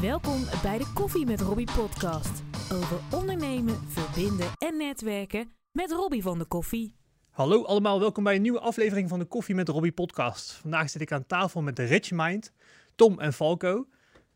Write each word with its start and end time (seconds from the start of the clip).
Welkom 0.00 0.44
bij 0.62 0.78
de 0.78 0.92
Koffie 0.94 1.26
met 1.26 1.40
Robbie 1.40 1.72
podcast. 1.76 2.42
Over 2.72 3.18
ondernemen, 3.18 3.74
verbinden 3.74 4.46
en 4.58 4.76
netwerken 4.76 5.52
met 5.72 5.90
Robbie 5.90 6.22
van 6.22 6.38
de 6.38 6.44
Koffie. 6.44 6.94
Hallo 7.30 7.64
allemaal, 7.64 8.00
welkom 8.00 8.24
bij 8.24 8.34
een 8.34 8.42
nieuwe 8.42 8.60
aflevering 8.60 9.08
van 9.08 9.18
de 9.18 9.24
Koffie 9.24 9.54
met 9.54 9.68
Robbie 9.68 9.92
podcast. 9.92 10.52
Vandaag 10.52 10.90
zit 10.90 11.00
ik 11.00 11.12
aan 11.12 11.26
tafel 11.26 11.62
met 11.62 11.76
de 11.76 11.84
Rich 11.84 12.10
Mind, 12.10 12.52
Tom 12.94 13.20
en 13.20 13.32
Falco. 13.32 13.88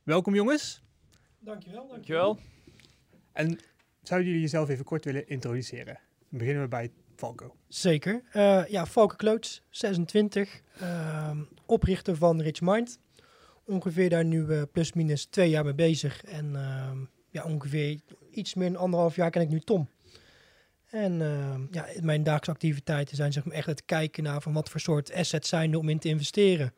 Welkom 0.02 0.34
jongens. 0.34 0.82
Dankjewel. 1.38 1.88
Dankjewel. 1.88 2.38
En 3.32 3.58
zouden 4.02 4.28
jullie 4.28 4.44
jezelf 4.44 4.68
even 4.68 4.84
kort 4.84 5.04
willen 5.04 5.28
introduceren? 5.28 5.98
Dan 6.30 6.38
beginnen 6.38 6.62
we 6.62 6.68
bij 6.68 6.92
Falco. 7.16 7.56
Zeker. 7.68 8.22
Eh, 8.32 8.66
ja, 8.66 8.86
Valke 8.86 9.16
Kloots, 9.16 9.62
26, 9.70 10.60
ehm, 10.78 11.42
oprichter 11.66 12.16
van 12.16 12.40
Rich 12.40 12.60
Mind. 12.60 12.98
Ongeveer 13.66 14.10
daar 14.10 14.24
nu 14.24 14.44
uh, 14.46 14.62
plus 14.72 14.92
minus 14.92 15.24
twee 15.24 15.50
jaar 15.50 15.64
mee 15.64 15.74
bezig. 15.74 16.24
En 16.24 16.56
ehm, 16.56 16.98
ja, 17.30 17.44
ongeveer 17.44 18.00
iets 18.30 18.54
meer 18.54 18.72
dan 18.72 18.80
anderhalf 18.80 19.16
jaar 19.16 19.30
ken 19.30 19.42
ik 19.42 19.48
nu 19.48 19.60
Tom. 19.60 19.88
En 20.84 21.22
ehm, 21.22 21.66
ja, 21.70 21.86
mijn 22.00 22.22
dagelijkse 22.22 22.50
activiteiten 22.50 23.16
zijn 23.16 23.32
zeg 23.32 23.44
maar 23.44 23.56
echt 23.56 23.66
het 23.66 23.84
kijken 23.84 24.22
naar 24.22 24.42
van 24.42 24.52
wat 24.52 24.68
voor 24.68 24.80
soort 24.80 25.12
assets 25.12 25.48
zijn 25.48 25.72
er 25.72 25.78
om 25.78 25.88
in 25.88 25.98
te 25.98 26.08
investeren. 26.08 26.74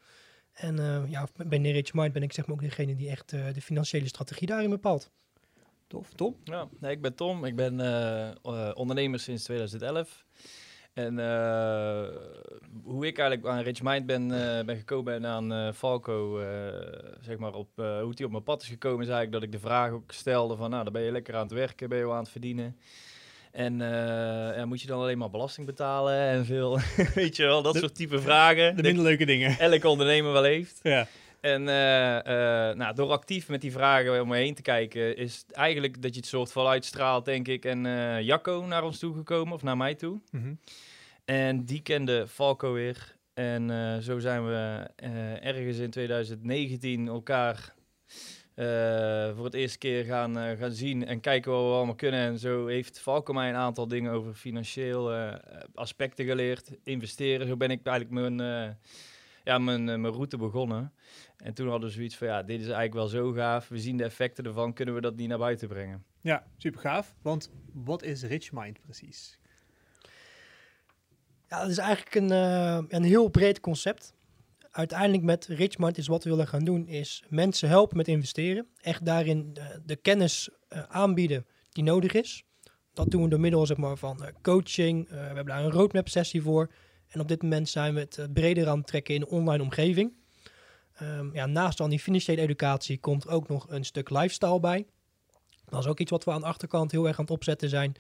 En 0.53 0.77
uh, 0.77 1.03
ja, 1.09 1.29
bij 1.47 1.59
Rich 1.59 1.93
Mind 1.93 2.13
ben 2.13 2.23
ik 2.23 2.33
zeg 2.33 2.47
maar 2.47 2.57
ook 2.57 2.63
degene 2.63 2.95
die 2.95 3.11
echt 3.11 3.33
uh, 3.33 3.53
de 3.53 3.61
financiële 3.61 4.07
strategie 4.07 4.47
daarin 4.47 4.71
bepaalt. 4.71 5.11
Tof, 5.87 6.13
Tom? 6.15 6.37
Ja, 6.45 6.69
nee, 6.81 6.93
ik 6.93 7.01
ben 7.01 7.15
Tom. 7.15 7.45
Ik 7.45 7.57
ben 7.57 7.79
uh, 7.79 8.71
ondernemer 8.75 9.21
sinds 9.21 9.45
2011. 9.45 10.25
En 10.97 11.19
hoe 12.85 13.07
ik 13.07 13.19
eigenlijk 13.19 13.49
aan 13.49 13.63
Rich 13.63 13.83
Mind 13.83 14.07
ben, 14.07 14.29
ben 14.67 14.77
gekomen 14.77 15.15
en 15.15 15.27
aan 15.27 15.75
Falco, 15.75 16.41
zeg 17.21 17.39
maar, 17.39 17.55
op, 17.55 17.69
hoe 17.77 18.15
die 18.15 18.25
op 18.25 18.31
mijn 18.31 18.43
pad 18.43 18.63
is 18.63 18.69
gekomen, 18.69 19.01
is 19.01 19.09
eigenlijk 19.11 19.33
dat 19.33 19.43
ik 19.43 19.53
de 19.53 19.69
vraag 19.69 19.91
ook 19.91 20.13
stelde 20.13 20.57
van, 20.57 20.71
nou, 20.71 20.85
dan 20.85 20.93
ben 20.93 21.03
je 21.03 21.13
lekker 21.13 21.35
aan 21.35 21.43
het 21.43 21.53
werken, 21.53 21.89
ben 21.89 21.99
je 21.99 22.05
wel 22.05 22.15
aan 22.15 22.23
het 22.23 22.31
verdienen. 22.31 22.77
En 23.57 23.81
uh, 23.81 24.57
ja, 24.57 24.65
moet 24.65 24.81
je 24.81 24.87
dan 24.87 25.01
alleen 25.01 25.19
maar 25.19 25.31
belasting 25.31 25.67
betalen 25.67 26.19
en 26.19 26.45
veel, 26.45 26.79
weet 27.15 27.37
je 27.37 27.43
wel, 27.43 27.63
dat 27.63 27.73
de, 27.73 27.79
soort 27.79 27.95
type 27.95 28.21
vragen. 28.21 28.77
De 28.77 28.83
minder 28.83 29.05
leuke 29.05 29.25
dingen. 29.25 29.59
Elke 29.59 29.89
ondernemer 29.89 30.33
wel 30.33 30.43
heeft. 30.43 30.81
Ja. 30.83 31.07
En 31.41 31.63
uh, 31.63 32.15
uh, 32.15 32.77
nou, 32.77 32.95
door 32.95 33.11
actief 33.11 33.49
met 33.49 33.61
die 33.61 33.73
vragen 33.73 34.21
om 34.23 34.29
me 34.29 34.37
heen 34.37 34.55
te 34.55 34.63
kijken, 34.63 35.17
is 35.17 35.45
eigenlijk 35.53 36.03
dat 36.03 36.15
je 36.15 36.21
het 36.21 36.29
soort 36.29 36.53
van 36.53 36.67
uitstraalt, 36.67 37.25
denk 37.25 37.49
ik. 37.49 37.65
En 37.65 37.83
Jacco 38.25 38.65
naar 38.67 38.85
ons 38.85 38.99
toe 38.99 39.15
gekomen, 39.15 39.55
of 39.55 39.63
naar 39.63 39.77
mij 39.77 39.95
toe. 39.95 40.19
Mm 40.31 40.43
-hmm. 40.43 40.59
En 41.27 41.65
die 41.65 41.83
kende 41.83 42.29
Falco 42.29 42.73
weer. 42.73 43.15
En 43.35 44.03
zo 44.03 44.19
zijn 44.19 44.47
we 44.47 44.89
ergens 45.41 45.79
in 45.79 45.91
2019 45.91 47.09
elkaar 47.09 47.75
uh, 48.57 49.35
voor 49.35 49.45
het 49.45 49.55
eerste 49.55 49.79
keer 49.79 50.05
gaan, 50.05 50.57
gaan 50.57 50.71
zien 50.71 51.07
en 51.07 51.21
kijken 51.21 51.53
wat 51.53 51.61
we 51.61 51.75
allemaal 51.75 51.95
kunnen. 51.95 52.21
En 52.21 52.39
zo 52.39 52.67
heeft 52.67 53.01
Valko 53.01 53.33
mij 53.33 53.49
een 53.49 53.55
aantal 53.55 53.89
dingen 53.89 54.13
over 54.13 54.35
financieel 54.35 55.13
aspecten 55.75 56.25
geleerd. 56.25 56.71
Investeren, 56.83 57.47
zo 57.47 57.57
ben 57.57 57.71
ik 57.71 57.87
eigenlijk 57.87 58.29
mijn, 58.29 58.77
ja, 59.45 59.59
mijn, 59.59 59.85
mijn 59.85 60.15
route 60.15 60.37
begonnen. 60.37 60.93
En 61.37 61.55
toen 61.55 61.69
hadden 61.69 61.89
we 61.89 61.95
zoiets 61.95 62.17
van, 62.17 62.27
ja, 62.27 62.43
dit 62.43 62.61
is 62.61 62.67
eigenlijk 62.67 62.95
wel 62.95 63.07
zo 63.07 63.33
gaaf. 63.33 63.69
We 63.69 63.79
zien 63.79 63.97
de 63.97 64.05
effecten 64.05 64.45
ervan, 64.45 64.73
kunnen 64.73 64.95
we 64.95 65.01
dat 65.01 65.17
niet 65.17 65.29
naar 65.29 65.39
buiten 65.39 65.69
brengen? 65.69 66.05
Ja, 66.21 66.47
super 66.57 66.81
gaaf. 66.81 67.15
Want 67.23 67.51
wat 67.73 68.03
is 68.03 68.23
Rich 68.23 68.53
Mind 68.53 68.81
precies? 68.81 69.39
Ja, 71.49 71.61
dat 71.61 71.71
is 71.71 71.79
eigenlijk 71.79 72.15
een, 72.15 72.31
een 72.95 73.05
heel 73.05 73.29
breed 73.29 73.61
concept 73.61 74.15
uiteindelijk 74.77 75.23
met 75.23 75.47
Richmond 75.47 75.99
is 75.99 76.07
wat 76.07 76.25
we 76.25 76.31
willen 76.31 76.49
gaan 76.49 76.65
doen, 76.65 76.87
is 76.87 77.25
mensen 77.29 77.69
helpen 77.69 77.97
met 77.97 78.09
investeren. 78.09 78.67
Echt 78.81 79.05
daarin 79.05 79.53
de, 79.53 79.81
de 79.85 79.97
kennis 79.97 80.49
uh, 80.69 80.83
aanbieden 80.89 81.47
die 81.71 81.85
nodig 81.85 82.13
is. 82.13 82.45
Dat 82.93 83.11
doen 83.11 83.23
we 83.23 83.29
door 83.29 83.41
middel 83.41 83.67
zeg 83.67 83.77
maar, 83.77 83.97
van 83.97 84.31
coaching. 84.43 85.09
We 85.09 85.17
hebben 85.17 85.47
daar 85.47 85.65
een 85.65 85.71
roadmap 85.71 86.09
sessie 86.09 86.43
voor. 86.43 86.71
En 87.09 87.21
op 87.21 87.29
dit 87.29 87.43
moment 87.43 87.69
zijn 87.69 87.95
we 87.95 88.01
het 88.01 88.29
breder 88.33 88.69
aan 88.69 88.79
het 88.79 88.87
trekken 88.87 89.15
in 89.15 89.21
de 89.21 89.29
online 89.29 89.63
omgeving. 89.63 90.13
Um, 91.03 91.35
ja, 91.35 91.47
naast 91.47 91.79
dan 91.79 91.91
die 91.91 92.01
financiële 92.01 92.41
educatie 92.41 92.99
komt 92.99 93.29
ook 93.29 93.49
nog 93.49 93.67
een 93.69 93.85
stuk 93.85 94.11
lifestyle 94.11 94.61
bij. 94.61 94.87
Dat 95.65 95.81
is 95.81 95.87
ook 95.87 96.01
iets 96.01 96.11
wat 96.11 96.25
we 96.25 96.31
aan 96.31 96.41
de 96.41 96.47
achterkant 96.47 96.91
heel 96.91 97.07
erg 97.07 97.19
aan 97.19 97.25
het 97.25 97.35
opzetten 97.35 97.69
zijn. 97.69 97.95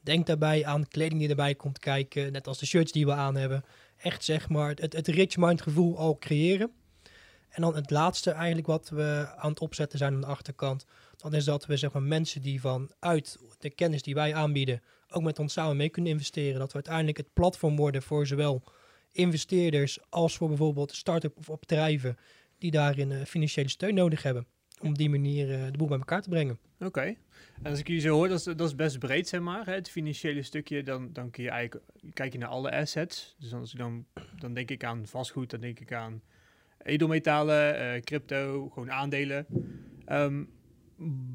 Denk 0.00 0.26
daarbij 0.26 0.64
aan 0.64 0.88
kleding 0.88 1.20
die 1.20 1.28
erbij 1.28 1.54
komt 1.54 1.78
kijken, 1.78 2.32
net 2.32 2.46
als 2.46 2.58
de 2.58 2.66
shirts 2.66 2.92
die 2.92 3.06
we 3.06 3.12
aan 3.12 3.36
hebben 3.36 3.64
echt 3.96 4.24
zeg 4.24 4.48
maar 4.48 4.74
het, 4.74 4.92
het 4.92 5.08
rich 5.08 5.36
mind 5.36 5.62
gevoel 5.62 5.98
al 5.98 6.18
creëren. 6.18 6.70
En 7.48 7.62
dan 7.62 7.74
het 7.74 7.90
laatste 7.90 8.30
eigenlijk 8.30 8.66
wat 8.66 8.88
we 8.88 9.32
aan 9.36 9.50
het 9.50 9.60
opzetten 9.60 9.98
zijn 9.98 10.14
aan 10.14 10.20
de 10.20 10.26
achterkant. 10.26 10.86
Dan 11.16 11.34
is 11.34 11.44
dat 11.44 11.66
we 11.66 11.76
zeg 11.76 11.92
maar 11.92 12.02
mensen 12.02 12.42
die 12.42 12.60
vanuit 12.60 13.38
de 13.58 13.70
kennis 13.70 14.02
die 14.02 14.14
wij 14.14 14.34
aanbieden 14.34 14.82
ook 15.08 15.22
met 15.22 15.38
ons 15.38 15.52
samen 15.52 15.76
mee 15.76 15.88
kunnen 15.88 16.12
investeren. 16.12 16.58
Dat 16.58 16.68
we 16.68 16.74
uiteindelijk 16.74 17.16
het 17.16 17.32
platform 17.32 17.76
worden 17.76 18.02
voor 18.02 18.26
zowel 18.26 18.62
investeerders 19.12 19.98
als 20.08 20.36
voor 20.36 20.48
bijvoorbeeld 20.48 20.94
start-up 20.94 21.48
of 21.48 21.58
bedrijven 21.58 22.18
die 22.58 22.70
daarin 22.70 23.10
uh, 23.10 23.24
financiële 23.24 23.68
steun 23.68 23.94
nodig 23.94 24.22
hebben. 24.22 24.46
Om 24.80 24.88
op 24.88 24.98
die 24.98 25.10
manier 25.10 25.50
uh, 25.50 25.64
de 25.70 25.78
boel 25.78 25.88
bij 25.88 25.98
elkaar 25.98 26.22
te 26.22 26.28
brengen. 26.28 26.58
Oké. 26.78 27.16
En 27.62 27.70
als 27.70 27.78
ik 27.78 27.86
jullie 27.86 28.02
zo 28.02 28.14
hoor, 28.14 28.28
dat 28.28 28.38
is, 28.38 28.44
dat 28.44 28.60
is 28.60 28.74
best 28.74 28.98
breed, 28.98 29.28
zeg 29.28 29.40
maar. 29.40 29.66
Hè? 29.66 29.72
Het 29.72 29.90
financiële 29.90 30.42
stukje, 30.42 30.82
dan, 30.82 31.12
dan 31.12 31.30
kun 31.30 31.42
je 31.42 31.50
eigenlijk, 31.50 31.86
kijk 32.12 32.32
je 32.32 32.38
naar 32.38 32.48
alle 32.48 32.72
assets. 32.72 33.36
Dus 33.38 33.54
als 33.54 33.72
ik 33.72 33.78
dan, 33.78 34.06
dan 34.38 34.54
denk 34.54 34.70
ik 34.70 34.84
aan 34.84 35.06
vastgoed, 35.06 35.50
dan 35.50 35.60
denk 35.60 35.80
ik 35.80 35.92
aan 35.92 36.22
edelmetalen, 36.82 37.80
uh, 37.80 38.00
crypto, 38.00 38.68
gewoon 38.68 38.92
aandelen. 38.92 39.46
Um, 40.08 40.50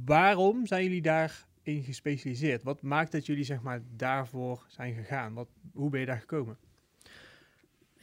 waarom 0.05 0.65
zijn 0.65 0.83
jullie 0.83 1.01
daarin 1.01 1.83
gespecialiseerd? 1.83 2.63
Wat 2.63 2.81
maakt 2.81 3.11
dat 3.11 3.25
jullie, 3.25 3.43
zeg 3.43 3.61
maar, 3.61 3.81
daarvoor 3.95 4.65
zijn 4.67 4.93
gegaan? 4.93 5.33
Wat, 5.33 5.47
hoe 5.73 5.89
ben 5.89 5.99
je 5.99 6.05
daar 6.05 6.19
gekomen? 6.19 6.57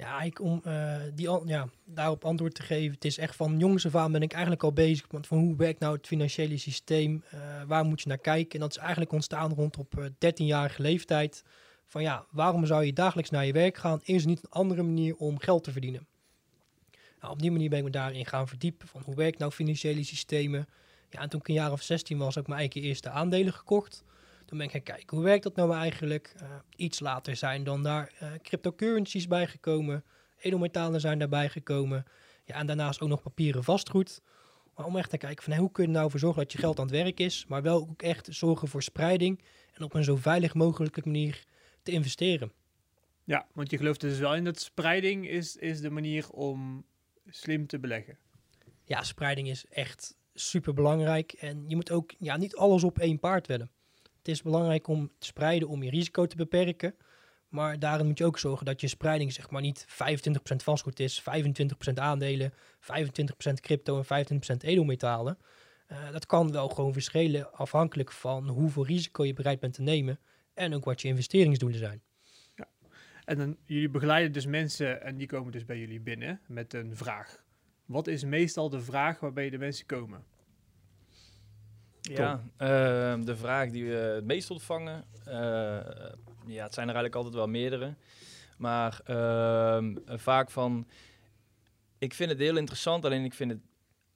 Ja, 0.02 0.20
ik, 0.20 0.40
om 0.40 0.62
uh, 0.66 0.96
die, 1.14 1.28
ja, 1.46 1.68
daarop 1.84 2.24
antwoord 2.24 2.54
te 2.54 2.62
geven. 2.62 2.94
Het 2.94 3.04
is 3.04 3.18
echt 3.18 3.36
van 3.36 3.58
jongs 3.58 3.94
af 3.94 4.10
ben 4.10 4.22
ik 4.22 4.32
eigenlijk 4.32 4.62
al 4.62 4.72
bezig. 4.72 5.06
Van 5.08 5.38
hoe 5.38 5.56
werkt 5.56 5.80
nou 5.80 5.96
het 5.96 6.06
financiële 6.06 6.56
systeem? 6.56 7.24
Uh, 7.34 7.40
waar 7.66 7.84
moet 7.84 8.02
je 8.02 8.08
naar 8.08 8.18
kijken? 8.18 8.52
En 8.52 8.60
dat 8.60 8.70
is 8.70 8.76
eigenlijk 8.76 9.12
ontstaan 9.12 9.52
rond 9.54 9.76
op 9.78 9.98
uh, 9.98 10.04
13-jarige 10.04 10.82
leeftijd. 10.82 11.44
Van 11.86 12.02
ja, 12.02 12.26
waarom 12.30 12.66
zou 12.66 12.84
je 12.84 12.92
dagelijks 12.92 13.30
naar 13.30 13.46
je 13.46 13.52
werk 13.52 13.76
gaan? 13.76 14.00
Is 14.02 14.22
er 14.22 14.28
niet 14.28 14.42
een 14.42 14.50
andere 14.50 14.82
manier 14.82 15.16
om 15.16 15.38
geld 15.38 15.64
te 15.64 15.72
verdienen? 15.72 16.06
Nou, 17.20 17.32
op 17.32 17.40
die 17.40 17.50
manier 17.50 17.68
ben 17.68 17.78
ik 17.78 17.84
me 17.84 17.90
daarin 17.90 18.26
gaan 18.26 18.48
verdiepen. 18.48 18.88
Van 18.88 19.02
hoe 19.04 19.14
werkt 19.14 19.38
nou 19.38 19.52
financiële 19.52 20.04
systemen? 20.04 20.68
Ja, 21.10 21.20
en 21.20 21.28
toen 21.28 21.40
ik 21.40 21.48
een 21.48 21.54
jaar 21.54 21.72
of 21.72 21.82
16 21.82 22.18
was, 22.18 22.34
heb 22.34 22.42
ik 22.42 22.48
mijn 22.48 22.60
eigen 22.60 22.80
eerste 22.80 23.10
aandelen 23.10 23.52
gekocht. 23.52 24.04
Toen 24.52 24.60
ben 24.60 24.70
ik 24.70 24.76
gaan 24.76 24.96
kijken, 24.96 25.16
hoe 25.16 25.26
werkt 25.26 25.42
dat 25.42 25.56
nou 25.56 25.74
eigenlijk? 25.74 26.34
Uh, 26.42 26.48
iets 26.76 27.00
later 27.00 27.36
zijn 27.36 27.64
dan 27.64 27.82
daar 27.82 28.12
uh, 28.22 28.32
cryptocurrencies 28.42 29.26
bijgekomen. 29.26 30.04
Edelmetalen 30.38 31.00
zijn 31.00 31.18
daarbij 31.18 31.48
gekomen. 31.48 32.04
Ja, 32.44 32.54
en 32.54 32.66
daarnaast 32.66 33.00
ook 33.00 33.08
nog 33.08 33.22
papieren 33.22 33.64
vastgoed. 33.64 34.22
Maar 34.74 34.86
om 34.86 34.96
echt 34.96 35.10
te 35.10 35.16
kijken 35.16 35.42
van 35.42 35.52
hey, 35.52 35.60
hoe 35.60 35.72
kun 35.72 35.84
je 35.84 35.90
nou 35.90 36.10
voor 36.10 36.20
zorgen 36.20 36.42
dat 36.42 36.52
je 36.52 36.58
geld 36.58 36.78
aan 36.78 36.86
het 36.86 36.94
werk 36.94 37.20
is. 37.20 37.44
Maar 37.48 37.62
wel 37.62 37.80
ook 37.80 38.02
echt 38.02 38.28
zorgen 38.30 38.68
voor 38.68 38.82
spreiding. 38.82 39.42
En 39.72 39.82
op 39.84 39.94
een 39.94 40.04
zo 40.04 40.16
veilig 40.16 40.54
mogelijke 40.54 41.00
manier 41.04 41.44
te 41.82 41.90
investeren. 41.90 42.52
Ja, 43.24 43.46
want 43.52 43.70
je 43.70 43.76
gelooft 43.76 44.00
dus 44.00 44.18
wel 44.18 44.34
in 44.34 44.44
dat 44.44 44.60
spreiding 44.60 45.28
is, 45.28 45.56
is 45.56 45.80
de 45.80 45.90
manier 45.90 46.30
om 46.30 46.84
slim 47.26 47.66
te 47.66 47.78
beleggen. 47.78 48.18
Ja, 48.84 49.02
spreiding 49.02 49.48
is 49.48 49.66
echt 49.66 50.16
super 50.34 50.74
belangrijk. 50.74 51.32
En 51.32 51.64
je 51.68 51.74
moet 51.74 51.90
ook 51.90 52.14
ja, 52.18 52.36
niet 52.36 52.56
alles 52.56 52.84
op 52.84 52.98
één 52.98 53.18
paard 53.18 53.46
wedden. 53.46 53.70
Het 54.22 54.30
is 54.30 54.42
belangrijk 54.42 54.88
om 54.88 55.10
te 55.18 55.26
spreiden 55.26 55.68
om 55.68 55.82
je 55.82 55.90
risico 55.90 56.26
te 56.26 56.36
beperken. 56.36 56.94
Maar 57.48 57.78
daarin 57.78 58.06
moet 58.06 58.18
je 58.18 58.24
ook 58.24 58.38
zorgen 58.38 58.66
dat 58.66 58.80
je 58.80 58.88
spreiding 58.88 59.32
zeg 59.32 59.50
maar 59.50 59.62
niet 59.62 59.86
25% 59.88 59.92
vastgoed 60.56 61.00
is, 61.00 61.22
25% 61.22 61.24
aandelen, 61.94 62.52
25% 62.52 62.54
crypto 63.60 64.02
en 64.08 64.26
25% 64.54 64.56
edelmetalen. 64.58 65.38
Uh, 65.88 66.12
dat 66.12 66.26
kan 66.26 66.52
wel 66.52 66.68
gewoon 66.68 66.92
verschillen 66.92 67.52
afhankelijk 67.52 68.12
van 68.12 68.48
hoeveel 68.48 68.86
risico 68.86 69.24
je 69.24 69.32
bereid 69.32 69.60
bent 69.60 69.74
te 69.74 69.82
nemen 69.82 70.18
en 70.54 70.74
ook 70.74 70.84
wat 70.84 71.00
je 71.02 71.08
investeringsdoelen 71.08 71.78
zijn. 71.78 72.02
Ja. 72.54 72.68
En 73.24 73.38
dan, 73.38 73.56
jullie 73.64 73.90
begeleiden 73.90 74.32
dus 74.32 74.46
mensen 74.46 75.02
en 75.02 75.16
die 75.16 75.26
komen 75.26 75.52
dus 75.52 75.64
bij 75.64 75.78
jullie 75.78 76.00
binnen 76.00 76.40
met 76.46 76.74
een 76.74 76.96
vraag. 76.96 77.44
Wat 77.86 78.06
is 78.06 78.24
meestal 78.24 78.68
de 78.68 78.80
vraag 78.80 79.20
waarbij 79.20 79.50
de 79.50 79.58
mensen 79.58 79.86
komen? 79.86 80.24
Ja, 82.02 82.42
uh, 82.58 83.24
de 83.24 83.36
vraag 83.36 83.70
die 83.70 83.84
we 83.84 83.94
het 83.94 84.24
meest 84.24 84.50
ontvangen, 84.50 85.04
uh, 85.28 85.34
ja, 86.46 86.64
het 86.64 86.74
zijn 86.74 86.88
er 86.88 86.94
eigenlijk 86.94 87.14
altijd 87.14 87.34
wel 87.34 87.46
meerdere. 87.46 87.94
Maar 88.56 89.00
uh, 89.06 89.84
vaak 90.06 90.50
van, 90.50 90.86
ik 91.98 92.14
vind 92.14 92.30
het 92.30 92.38
heel 92.38 92.56
interessant, 92.56 93.04
alleen 93.04 93.24
ik 93.24 93.34
vind 93.34 93.50
het 93.50 93.60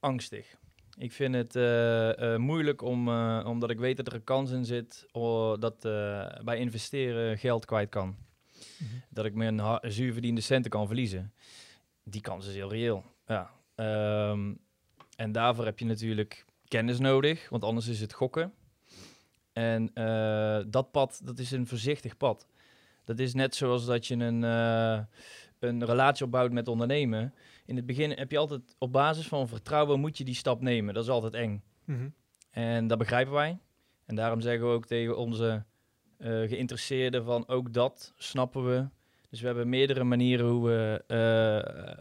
angstig. 0.00 0.56
Ik 0.98 1.12
vind 1.12 1.34
het 1.34 1.56
uh, 1.56 2.36
moeilijk 2.36 2.82
om, 2.82 3.08
omdat 3.44 3.70
ik 3.70 3.78
weet 3.78 3.96
dat 3.96 4.06
er 4.06 4.14
een 4.14 4.24
kans 4.24 4.50
in 4.50 4.64
zit 4.64 5.06
dat 5.58 5.80
bij 6.44 6.58
investeren 6.58 7.38
geld 7.38 7.64
kwijt 7.64 7.88
kan. 7.88 8.06
Mm 8.06 8.16
-hmm. 8.78 9.02
Dat 9.10 9.24
ik 9.24 9.34
mijn 9.34 9.80
zuur 9.82 10.12
verdiende 10.12 10.40
centen 10.40 10.70
kan 10.70 10.86
verliezen. 10.86 11.32
Die 12.04 12.20
kans 12.20 12.46
is 12.46 12.54
heel 12.54 12.70
reëel, 12.70 13.04
ja. 13.26 13.50
Um, 14.30 14.58
en 15.16 15.32
daarvoor 15.32 15.64
heb 15.64 15.78
je 15.78 15.84
natuurlijk 15.84 16.44
kennis 16.68 16.98
nodig, 16.98 17.48
want 17.48 17.64
anders 17.64 17.86
is 17.86 18.00
het 18.00 18.12
gokken. 18.12 18.52
En 19.56 19.90
eh, 19.94 20.58
dat 20.68 20.90
pad, 20.90 21.20
dat 21.24 21.38
is 21.38 21.50
een 21.50 21.66
voorzichtig 21.66 22.16
pad. 22.16 22.46
Dat 23.04 23.18
is 23.18 23.34
net 23.34 23.54
zoals 23.54 23.86
dat 23.86 24.06
je 24.06 24.14
een, 24.14 24.44
eh, 24.44 24.98
een 25.58 25.84
relatie 25.84 26.24
opbouwt 26.24 26.52
met 26.52 26.68
ondernemen. 26.68 27.34
In 27.66 27.76
het 27.76 27.86
begin 27.86 28.10
heb 28.10 28.30
je 28.30 28.38
altijd 28.38 28.76
op 28.78 28.92
basis 28.92 29.28
van 29.28 29.48
vertrouwen 29.48 30.00
moet 30.00 30.18
je 30.18 30.24
die 30.24 30.34
stap 30.34 30.60
nemen. 30.60 30.94
Dat 30.94 31.02
is 31.02 31.10
altijd 31.10 31.34
eng. 31.34 31.62
Mhm. 31.84 32.08
En 32.50 32.86
dat 32.86 32.98
begrijpen 32.98 33.32
wij. 33.32 33.58
En 34.06 34.14
daarom 34.14 34.40
zeggen 34.40 34.66
we 34.66 34.74
ook 34.74 34.86
tegen 34.86 35.16
onze 35.16 35.64
eh, 36.18 36.28
geïnteresseerden 36.28 37.24
van 37.24 37.48
ook 37.48 37.72
dat 37.72 38.12
snappen 38.16 38.66
we. 38.66 38.88
Dus 39.30 39.40
we 39.40 39.46
hebben 39.46 39.68
meerdere 39.68 40.04
manieren 40.04 40.46
hoe 40.46 40.68
we 40.68 41.04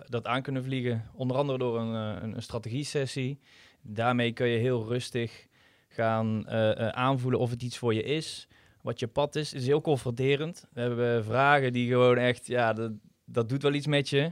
dat 0.09 0.25
aan 0.25 0.41
kunnen 0.41 0.63
vliegen. 0.63 1.09
Onder 1.13 1.37
andere 1.37 1.57
door 1.57 1.79
een, 1.79 1.93
een, 2.23 2.35
een 2.35 2.41
strategie-sessie. 2.41 3.39
Daarmee 3.87 4.31
kun 4.31 4.47
je 4.47 4.57
heel 4.57 4.87
rustig 4.87 5.47
gaan 5.87 6.47
eh, 6.47 6.71
eh, 6.71 6.87
aanvoelen 6.87 7.39
of 7.39 7.49
het 7.49 7.61
iets 7.61 7.77
voor 7.77 7.93
je 7.93 8.03
is. 8.03 8.47
Wat 8.81 8.99
je 8.99 9.07
pad 9.07 9.35
is. 9.35 9.53
Is 9.53 9.65
heel 9.65 9.81
confronterend. 9.81 10.67
We 10.73 10.81
hebben 10.81 11.23
vragen 11.23 11.73
die 11.73 11.89
gewoon 11.89 12.17
echt, 12.17 12.47
ja, 12.47 12.73
dat, 12.73 12.91
dat 13.25 13.49
doet 13.49 13.61
wel 13.61 13.73
iets 13.73 13.87
met 13.87 14.09
je. 14.09 14.31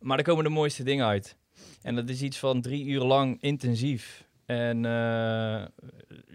Maar 0.00 0.18
er 0.18 0.24
komen 0.24 0.44
de 0.44 0.50
mooiste 0.50 0.82
dingen 0.82 1.06
uit. 1.06 1.36
En 1.82 1.94
dat 1.94 2.08
is 2.08 2.22
iets 2.22 2.38
van 2.38 2.60
drie 2.60 2.84
uur 2.86 3.02
lang 3.02 3.40
intensief. 3.40 4.28
En 4.46 4.84
eh, 4.84 5.64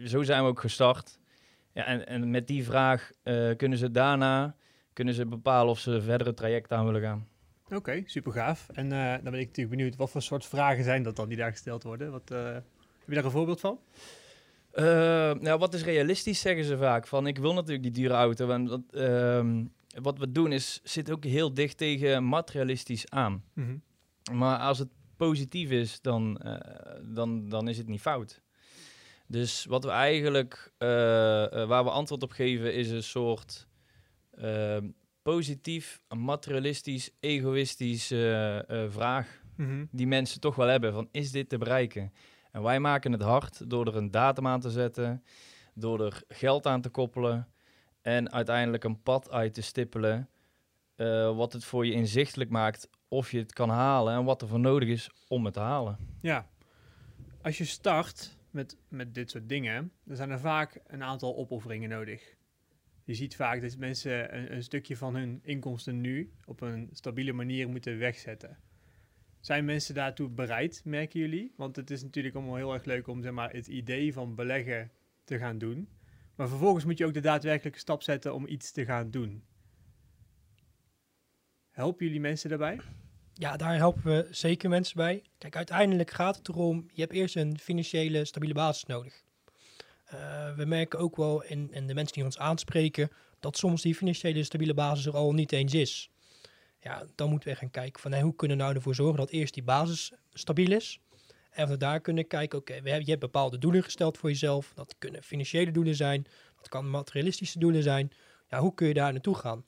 zo 0.05 0.23
zijn 0.23 0.43
we 0.43 0.49
ook 0.49 0.59
gestart. 0.59 1.19
Ja, 1.73 1.85
en, 1.85 2.07
en 2.07 2.29
met 2.29 2.47
die 2.47 2.63
vraag 2.63 3.11
eh, 3.23 3.55
kunnen 3.55 3.77
ze 3.77 3.91
daarna 3.91 4.55
kunnen 4.97 5.15
ze 5.15 5.25
bepalen 5.25 5.71
of 5.71 5.79
ze 5.79 6.01
verder 6.01 6.27
het 6.27 6.37
traject 6.37 6.71
aan 6.71 6.85
willen 6.85 7.01
gaan. 7.01 7.27
Oké, 7.73 8.03
super 8.05 8.31
gaaf. 8.31 8.69
En 8.73 8.91
eh, 8.91 9.11
dan 9.11 9.31
ben 9.31 9.39
ik 9.39 9.47
natuurlijk 9.47 9.75
benieuwd, 9.75 9.95
wat 9.95 10.09
voor 10.09 10.21
soort 10.21 10.45
vragen 10.45 10.83
zijn 10.83 11.03
dat 11.03 11.15
dan 11.15 11.27
die 11.27 11.37
daar 11.37 11.51
gesteld 11.51 11.83
worden? 11.83 12.11
Wat, 12.11 12.31
eh, 12.31 12.53
heb 12.53 12.63
je 13.07 13.13
daar 13.13 13.25
een 13.25 13.31
voorbeeld 13.31 13.59
van? 13.59 13.79
Eh, 14.71 14.85
nou, 15.33 15.59
wat 15.59 15.73
is 15.73 15.83
realistisch, 15.83 16.41
zeggen 16.41 16.65
ze 16.65 16.77
vaak. 16.77 17.07
Van, 17.07 17.27
ik 17.27 17.37
wil 17.37 17.53
natuurlijk 17.53 17.83
die 17.83 17.91
dure 17.91 18.13
auto. 18.13 18.49
En 18.49 18.65
dat, 18.65 18.81
ehm, 18.91 19.65
wat 20.01 20.17
we 20.17 20.31
doen 20.31 20.51
is, 20.51 20.79
zit 20.83 21.11
ook 21.11 21.23
heel 21.23 21.53
dicht 21.53 21.77
tegen 21.77 22.27
materialistisch 22.27 23.09
aan. 23.09 23.43
Mhm. 23.53 23.77
Maar 24.31 24.59
als 24.59 24.79
het 24.79 24.89
positief 25.15 25.69
is, 25.69 26.01
dan, 26.01 26.41
dan, 27.01 27.49
dan 27.49 27.67
is 27.67 27.77
het 27.77 27.87
niet 27.87 28.01
fout. 28.01 28.41
Dus 29.27 29.65
wat 29.65 29.83
we 29.83 29.89
eigenlijk, 29.89 30.71
waar 31.67 31.83
we 31.83 31.89
antwoord 31.89 32.23
op 32.23 32.31
geven, 32.31 32.73
is 32.73 32.89
een 32.89 33.03
soort 33.03 33.67
ehm, 34.31 34.87
positief, 35.33 36.01
materialistisch, 36.15 37.09
egoïstisch 37.19 38.11
eh, 38.11 38.57
eh, 38.69 38.91
vraag 38.91 39.45
Mhm. 39.55 39.85
die 39.91 40.07
mensen 40.07 40.39
toch 40.39 40.55
wel 40.55 40.67
hebben. 40.67 40.93
Van, 40.93 41.07
is 41.11 41.31
dit 41.31 41.49
te 41.49 41.57
bereiken? 41.57 42.13
En 42.51 42.61
wij 42.61 42.79
maken 42.79 43.11
het 43.11 43.21
hard 43.21 43.69
door 43.69 43.87
er 43.87 43.95
een 43.95 44.11
datum 44.11 44.47
aan 44.47 44.59
te 44.59 44.69
zetten, 44.69 45.23
door 45.73 46.05
er 46.05 46.23
geld 46.27 46.65
aan 46.65 46.81
te 46.81 46.89
koppelen 46.89 47.47
en 48.01 48.31
uiteindelijk 48.31 48.83
een 48.83 49.01
pad 49.01 49.31
uit 49.31 49.53
te 49.53 49.61
stippelen, 49.61 50.29
eh, 50.95 51.35
wat 51.35 51.53
het 51.53 51.63
voor 51.63 51.85
je 51.85 51.91
inzichtelijk 51.91 52.49
maakt 52.49 52.89
of 53.07 53.31
je 53.31 53.37
het 53.37 53.53
kan 53.53 53.69
halen 53.69 54.13
en 54.13 54.23
wat 54.23 54.41
er 54.41 54.47
voor 54.47 54.59
nodig 54.59 54.89
is 54.89 55.09
om 55.27 55.45
het 55.45 55.53
te 55.53 55.59
halen. 55.59 55.97
Ja, 56.21 56.47
als 57.41 57.57
je 57.57 57.65
start 57.65 58.37
met, 58.51 58.77
met 58.87 59.13
dit 59.13 59.29
soort 59.29 59.49
dingen, 59.49 59.91
dan 60.03 60.15
zijn 60.15 60.29
er 60.29 60.39
vaak 60.39 60.79
een 60.87 61.03
aantal 61.03 61.35
opofferingen 61.35 61.89
nodig. 61.89 62.35
Je 63.07 63.13
ziet 63.13 63.35
vaak 63.35 63.61
dat 63.61 63.77
mensen 63.77 64.37
een, 64.37 64.53
een 64.53 64.63
stukje 64.63 64.97
van 64.97 65.15
hun 65.15 65.39
inkomsten 65.43 66.01
nu 66.01 66.31
op 66.45 66.61
een 66.61 66.89
stabiele 66.91 67.33
manier 67.33 67.69
moeten 67.69 67.97
wegzetten. 67.97 68.57
Zijn 69.39 69.65
mensen 69.65 69.93
daartoe 69.93 70.29
bereid, 70.29 70.81
merken 70.85 71.19
jullie? 71.19 71.53
Want 71.57 71.75
het 71.75 71.91
is 71.91 72.03
natuurlijk 72.03 72.35
allemaal 72.35 72.55
heel 72.55 72.73
erg 72.73 72.85
leuk 72.85 73.07
om 73.07 73.21
zeg 73.21 73.31
maar, 73.31 73.51
het 73.51 73.67
idee 73.67 74.13
van 74.13 74.35
beleggen 74.35 74.91
te 75.23 75.37
gaan 75.37 75.57
doen. 75.57 75.89
Maar 76.35 76.47
vervolgens 76.47 76.85
moet 76.85 76.97
je 76.97 77.05
ook 77.05 77.13
de 77.13 77.19
daadwerkelijke 77.19 77.79
stap 77.79 78.03
zetten 78.03 78.33
om 78.33 78.47
iets 78.47 78.71
te 78.71 78.85
gaan 78.85 79.11
doen. 79.11 79.43
Helpen 81.69 82.05
jullie 82.05 82.21
mensen 82.21 82.49
daarbij? 82.49 82.79
Ja, 83.33 83.57
daar 83.57 83.75
helpen 83.75 84.03
we 84.03 84.27
zeker 84.31 84.69
mensen 84.69 84.97
bij. 84.97 85.23
Kijk, 85.37 85.55
uiteindelijk 85.55 86.11
gaat 86.11 86.37
het 86.37 86.47
erom, 86.47 86.85
je 86.93 87.01
hebt 87.01 87.13
eerst 87.13 87.35
een 87.35 87.59
financiële 87.59 88.25
stabiele 88.25 88.53
basis 88.53 88.85
nodig. 88.85 89.25
Eh, 90.07 90.55
we 90.55 90.65
merken 90.65 90.99
ook 90.99 91.15
wel 91.15 91.43
in, 91.43 91.71
in 91.71 91.87
de 91.87 91.93
mensen 91.93 92.13
die 92.13 92.23
ons 92.23 92.37
aanspreken, 92.37 93.09
dat 93.39 93.57
soms 93.57 93.81
die 93.81 93.95
financiële 93.95 94.43
stabiele 94.43 94.73
basis 94.73 95.05
er 95.05 95.15
al 95.15 95.33
niet 95.33 95.51
eens 95.51 95.73
is. 95.73 96.09
Ja, 96.79 97.05
dan 97.15 97.29
moeten 97.29 97.49
we 97.49 97.55
gaan 97.55 97.69
kijken 97.69 98.01
van 98.01 98.19
hoe 98.19 98.35
kunnen 98.35 98.57
we 98.57 98.63
nou 98.63 98.75
ervoor 98.75 98.95
zorgen 98.95 99.17
dat 99.17 99.29
eerst 99.29 99.53
die 99.53 99.63
basis 99.63 100.11
stabiel 100.33 100.71
is. 100.71 100.99
En 101.49 101.67
van 101.67 101.77
daar 101.77 102.01
kunnen 102.01 102.27
kijken, 102.27 102.59
oké, 102.59 102.81
we 102.81 102.89
je 102.89 103.09
hebt 103.09 103.19
bepaalde 103.19 103.57
doelen 103.57 103.83
gesteld 103.83 104.17
voor 104.17 104.29
jezelf. 104.29 104.71
Dat 104.75 104.95
kunnen 104.97 105.23
financiële 105.23 105.71
doelen 105.71 105.95
zijn, 105.95 106.25
dat 106.57 106.69
kan 106.69 106.89
materialistische 106.89 107.59
doelen 107.59 107.83
zijn. 107.83 108.11
Ja, 108.49 108.59
hoe 108.59 108.73
kun 108.73 108.87
je 108.87 108.93
daar 108.93 109.11
naartoe 109.11 109.35
gaan? 109.35 109.65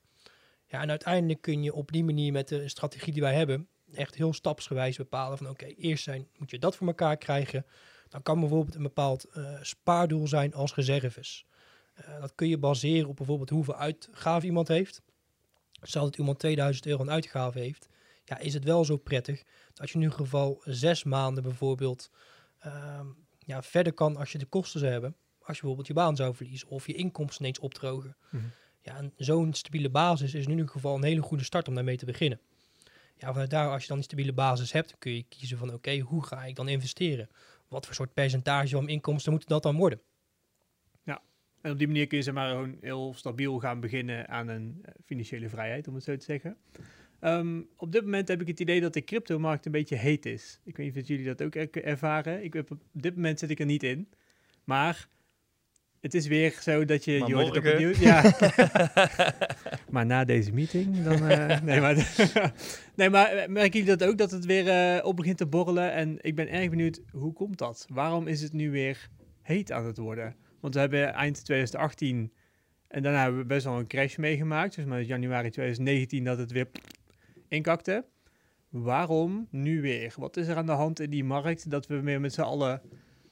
Ja, 0.67 0.81
en 0.81 0.89
uiteindelijk 0.89 1.41
kun 1.41 1.63
je 1.63 1.73
op 1.73 1.91
die 1.91 2.03
manier 2.03 2.31
met 2.31 2.47
de 2.47 2.69
strategie 2.69 3.13
die 3.13 3.21
wij 3.21 3.35
hebben, 3.35 3.67
echt 3.93 4.15
heel 4.15 4.33
stapsgewijs 4.33 4.97
bepalen 4.97 5.37
van 5.37 5.49
oké, 5.49 5.65
eerst 5.65 6.03
zijn, 6.03 6.27
moet 6.37 6.51
je 6.51 6.59
dat 6.59 6.75
voor 6.75 6.87
elkaar 6.87 7.17
krijgen. 7.17 7.65
Dan 8.09 8.23
kan 8.23 8.39
bijvoorbeeld 8.39 8.75
een 8.75 8.83
bepaald 8.83 9.23
eh, 9.23 9.57
spaardoel 9.61 10.27
zijn 10.27 10.53
als 10.53 10.75
reserves. 10.75 11.45
Eh, 11.93 12.21
dat 12.21 12.35
kun 12.35 12.47
je 12.47 12.57
baseren 12.57 13.09
op 13.09 13.15
bijvoorbeeld 13.15 13.49
hoeveel 13.49 13.75
uitgaven 13.75 14.47
iemand 14.47 14.67
heeft. 14.67 15.01
Stel 15.81 16.03
dat 16.03 16.17
iemand 16.17 16.39
2000 16.39 16.85
euro 16.85 17.01
aan 17.01 17.11
uitgaven 17.11 17.61
heeft, 17.61 17.89
ja, 18.29 18.37
is 18.37 18.53
het 18.53 18.63
wel 18.63 18.85
zo 18.85 18.97
prettig 18.97 19.43
dat 19.67 19.79
als 19.79 19.89
je 19.89 19.95
in 19.95 20.01
ieder 20.01 20.17
geval 20.17 20.61
zes 20.63 21.03
maanden 21.03 21.43
bijvoorbeeld 21.43 22.11
ehm, 22.59 23.05
ja, 23.39 23.63
verder 23.63 23.93
kan 23.93 24.17
als 24.17 24.31
je 24.31 24.37
de 24.37 24.45
kosten 24.45 24.79
zou 24.79 24.91
hebben. 24.91 25.15
Als 25.39 25.57
je 25.57 25.63
bijvoorbeeld 25.63 25.87
je 25.87 25.93
baan 25.93 26.15
zou 26.15 26.35
verliezen 26.35 26.67
of 26.67 26.87
je 26.87 26.93
inkomsten 26.93 27.41
ineens 27.41 27.59
opdrogen. 27.59 28.17
Mhm. 28.29 28.43
Ja, 28.81 28.97
en 28.97 29.13
zo'n 29.17 29.53
stabiele 29.53 29.89
basis 29.89 30.33
is 30.33 30.43
in 30.45 30.49
ieder 30.49 30.69
geval 30.69 30.95
een 30.95 31.03
hele 31.03 31.21
goede 31.21 31.43
start 31.43 31.67
om 31.67 31.75
daarmee 31.75 31.97
te 31.97 32.05
beginnen. 32.05 32.39
Ja, 33.15 33.31
vanuit 33.31 33.49
daar, 33.49 33.69
als 33.69 33.81
je 33.81 33.87
dan 33.87 33.97
een 33.97 34.03
stabiele 34.03 34.33
basis 34.33 34.71
hebt, 34.71 34.95
kun 34.97 35.11
je 35.11 35.23
kiezen 35.23 35.57
van 35.57 35.73
oké, 35.73 35.99
hoe 35.99 36.23
ga 36.23 36.45
ik 36.45 36.55
dan 36.55 36.67
investeren? 36.67 37.29
Wat 37.69 37.85
voor 37.85 37.95
soort 37.95 38.13
percentage 38.13 38.75
van 38.75 38.89
inkomsten 38.89 39.31
moet 39.31 39.47
dat 39.47 39.63
dan 39.63 39.75
worden? 39.75 40.01
En 41.61 41.71
op 41.71 41.77
die 41.77 41.87
manier 41.87 42.07
kun 42.07 42.17
je 42.17 42.23
zeg 42.23 42.33
maar 42.33 42.49
gewoon 42.49 42.77
heel 42.81 43.13
stabiel 43.13 43.59
gaan 43.59 43.79
beginnen 43.79 44.27
aan 44.27 44.47
een 44.47 44.79
eh, 44.83 44.93
financiële 45.05 45.49
vrijheid, 45.49 45.87
om 45.87 45.93
het 45.95 46.03
zo 46.03 46.15
te 46.17 46.25
zeggen. 46.25 46.57
Ehm, 47.19 47.61
op 47.75 47.91
dit 47.91 48.03
moment 48.03 48.27
heb 48.27 48.41
ik 48.41 48.47
het 48.47 48.59
idee 48.59 48.81
dat 48.81 48.93
de 48.93 49.03
cryptomarkt 49.03 49.65
een 49.65 49.71
beetje 49.71 49.95
heet 49.95 50.25
is. 50.25 50.59
Ik 50.63 50.77
weet 50.77 50.93
niet 50.93 51.03
of 51.03 51.07
jullie 51.09 51.25
dat 51.25 51.41
ook 51.41 51.55
er- 51.55 51.83
ervaren. 51.83 52.43
Ik 52.43 52.53
heb, 52.53 52.71
op 52.71 52.79
dit 52.91 53.15
moment 53.15 53.39
zit 53.39 53.49
ik 53.49 53.59
er 53.59 53.65
niet 53.65 53.83
in. 53.83 54.09
Maar 54.63 55.07
het 56.01 56.13
is 56.13 56.27
weer 56.27 56.57
zo 56.61 56.85
dat 56.85 57.03
je... 57.03 57.19
Maar 57.19 57.27
je 57.27 57.33
hoort 57.33 57.47
het 57.47 57.57
op 57.57 57.63
morgen? 57.63 57.87
het 57.87 57.97
nieuws. 57.97 57.99
Ja. 57.99 58.33
maar 59.93 60.05
na 60.05 60.25
deze 60.25 60.51
meeting 60.51 61.03
dan... 61.03 61.27
eh, 61.27 61.61
nee, 61.69 61.81
maar, 61.81 62.15
nee, 62.95 63.09
maar 63.09 63.27
eh, 63.31 63.47
merken 63.47 63.79
jullie 63.79 63.97
dat 63.97 64.09
ook? 64.09 64.17
Dat 64.17 64.31
het 64.31 64.45
weer 64.45 64.67
eh, 64.67 65.05
op 65.05 65.15
begint 65.15 65.37
te 65.37 65.45
borrelen? 65.45 65.91
En 65.91 66.17
ik 66.21 66.35
ben 66.35 66.49
erg 66.49 66.69
benieuwd, 66.69 67.01
hoe 67.11 67.33
komt 67.33 67.57
dat? 67.57 67.85
Waarom 67.89 68.27
is 68.27 68.41
het 68.41 68.53
nu 68.53 68.71
weer 68.71 69.09
heet 69.41 69.71
aan 69.71 69.85
het 69.85 69.97
worden? 69.97 70.35
Want 70.59 70.73
we 70.73 70.79
hebben 70.79 71.13
eind 71.13 71.45
2018 71.45 72.33
en 72.87 73.03
daarna 73.03 73.21
hebben 73.21 73.39
we 73.39 73.45
best 73.45 73.65
wel 73.65 73.79
een 73.79 73.87
crash 73.87 74.15
meegemaakt. 74.15 74.75
Dus 74.75 74.85
maar 74.85 75.01
januari 75.01 75.49
2019 75.49 76.23
dat 76.23 76.37
het 76.37 76.51
weer 76.51 76.67
inkakte. 77.47 78.05
Waarom 78.69 79.47
nu 79.51 79.81
weer? 79.81 80.13
Wat 80.17 80.37
is 80.37 80.47
er 80.47 80.55
aan 80.55 80.65
de 80.65 80.71
hand 80.71 80.99
in 80.99 81.09
die 81.09 81.23
markt 81.23 81.69
dat 81.69 81.87
we 81.87 82.01
weer 82.01 82.19
met 82.19 82.33
z'n 82.33 82.41
allen 82.41 82.81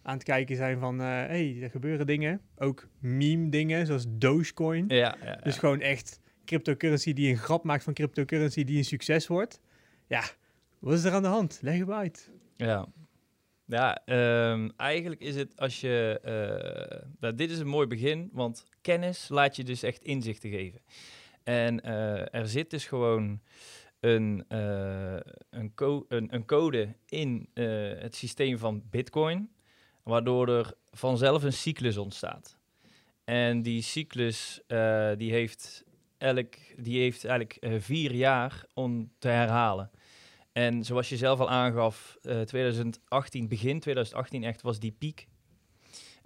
aan 0.08 0.14
het 0.14 0.24
kijken 0.24 0.56
zijn 0.56 0.80
van... 0.80 1.00
hé, 1.00 1.06
hey, 1.06 1.58
er 1.62 1.70
gebeuren 1.70 2.06
dingen. 2.06 2.42
Ook 2.58 2.88
meme 3.00 3.50
dingen, 3.50 3.86
zoals 3.86 4.06
Dogecoin. 4.10 4.86
Ja, 4.88 5.18
ja. 5.24 5.36
Dus 5.36 5.58
gewoon 5.58 5.82
echt 5.82 6.20
cryptocurrency 6.46 7.14
die 7.14 7.30
een 7.30 7.38
grap 7.38 7.64
maakt 7.64 7.84
van 7.84 7.94
cryptocurrency 7.94 8.64
die 8.64 8.78
een 8.78 8.86
succes 8.86 9.28
wordt. 9.28 9.62
Ja, 10.08 10.24
wat 10.80 10.94
is 10.94 11.04
er 11.04 11.12
aan 11.12 11.22
de 11.22 11.28
hand? 11.28 11.60
Leg 11.62 11.80
het 11.80 11.90
uit. 11.90 12.32
Ja, 12.58 12.88
ja 13.66 14.02
ehm, 14.06 14.70
eigenlijk 14.78 15.22
is 15.22 15.36
het 15.36 15.60
als 15.60 15.82
je... 15.82 16.20
eh, 16.24 17.08
nou, 17.20 17.36
dit 17.36 17.52
is 17.52 17.60
een 17.60 17.68
mooi 17.68 17.88
begin, 17.88 18.30
want 18.32 18.66
kennis 18.82 19.30
laat 19.30 19.56
je 19.56 19.64
dus 19.64 19.84
echt 19.84 20.04
inzichten 20.04 20.50
geven. 20.50 20.82
En 21.44 21.82
eh, 21.82 22.34
er 22.36 22.48
zit 22.48 22.70
dus 22.70 22.86
gewoon 22.86 23.42
een, 24.00 24.46
eh, 24.48 25.18
een, 25.50 25.74
co- 25.76 26.06
een, 26.08 26.34
een 26.34 26.46
code 26.46 26.96
in 27.06 27.50
eh, 27.54 27.66
het 28.00 28.16
systeem 28.16 28.58
van 28.58 28.84
Bitcoin, 28.90 29.50
waardoor 30.08 30.50
er 30.50 30.74
vanzelf 30.92 31.44
een 31.44 31.54
cyclus 31.54 31.98
ontstaat. 31.98 32.58
En 33.24 33.62
die 33.62 33.82
cyclus 33.82 34.62
eh, 34.68 35.12
die 35.18 35.32
heeft, 35.32 35.84
elk, 36.18 36.56
die 36.78 37.00
heeft 37.00 37.26
eigenlijk 37.26 37.58
eh, 37.60 37.74
vier 37.80 38.14
jaar 38.14 38.66
om 38.74 39.12
te 39.20 39.28
herhalen. 39.28 39.92
En 40.52 40.86
zoals 40.86 41.10
je 41.10 41.18
zelf 41.18 41.40
al 41.40 41.50
aangaf, 41.50 42.18
eh 42.22 42.42
2018, 42.42 43.48
begin 43.48 43.80
2018 43.80 44.44
echt 44.44 44.62
was 44.62 44.80
die 44.80 44.92
piek. 44.92 45.28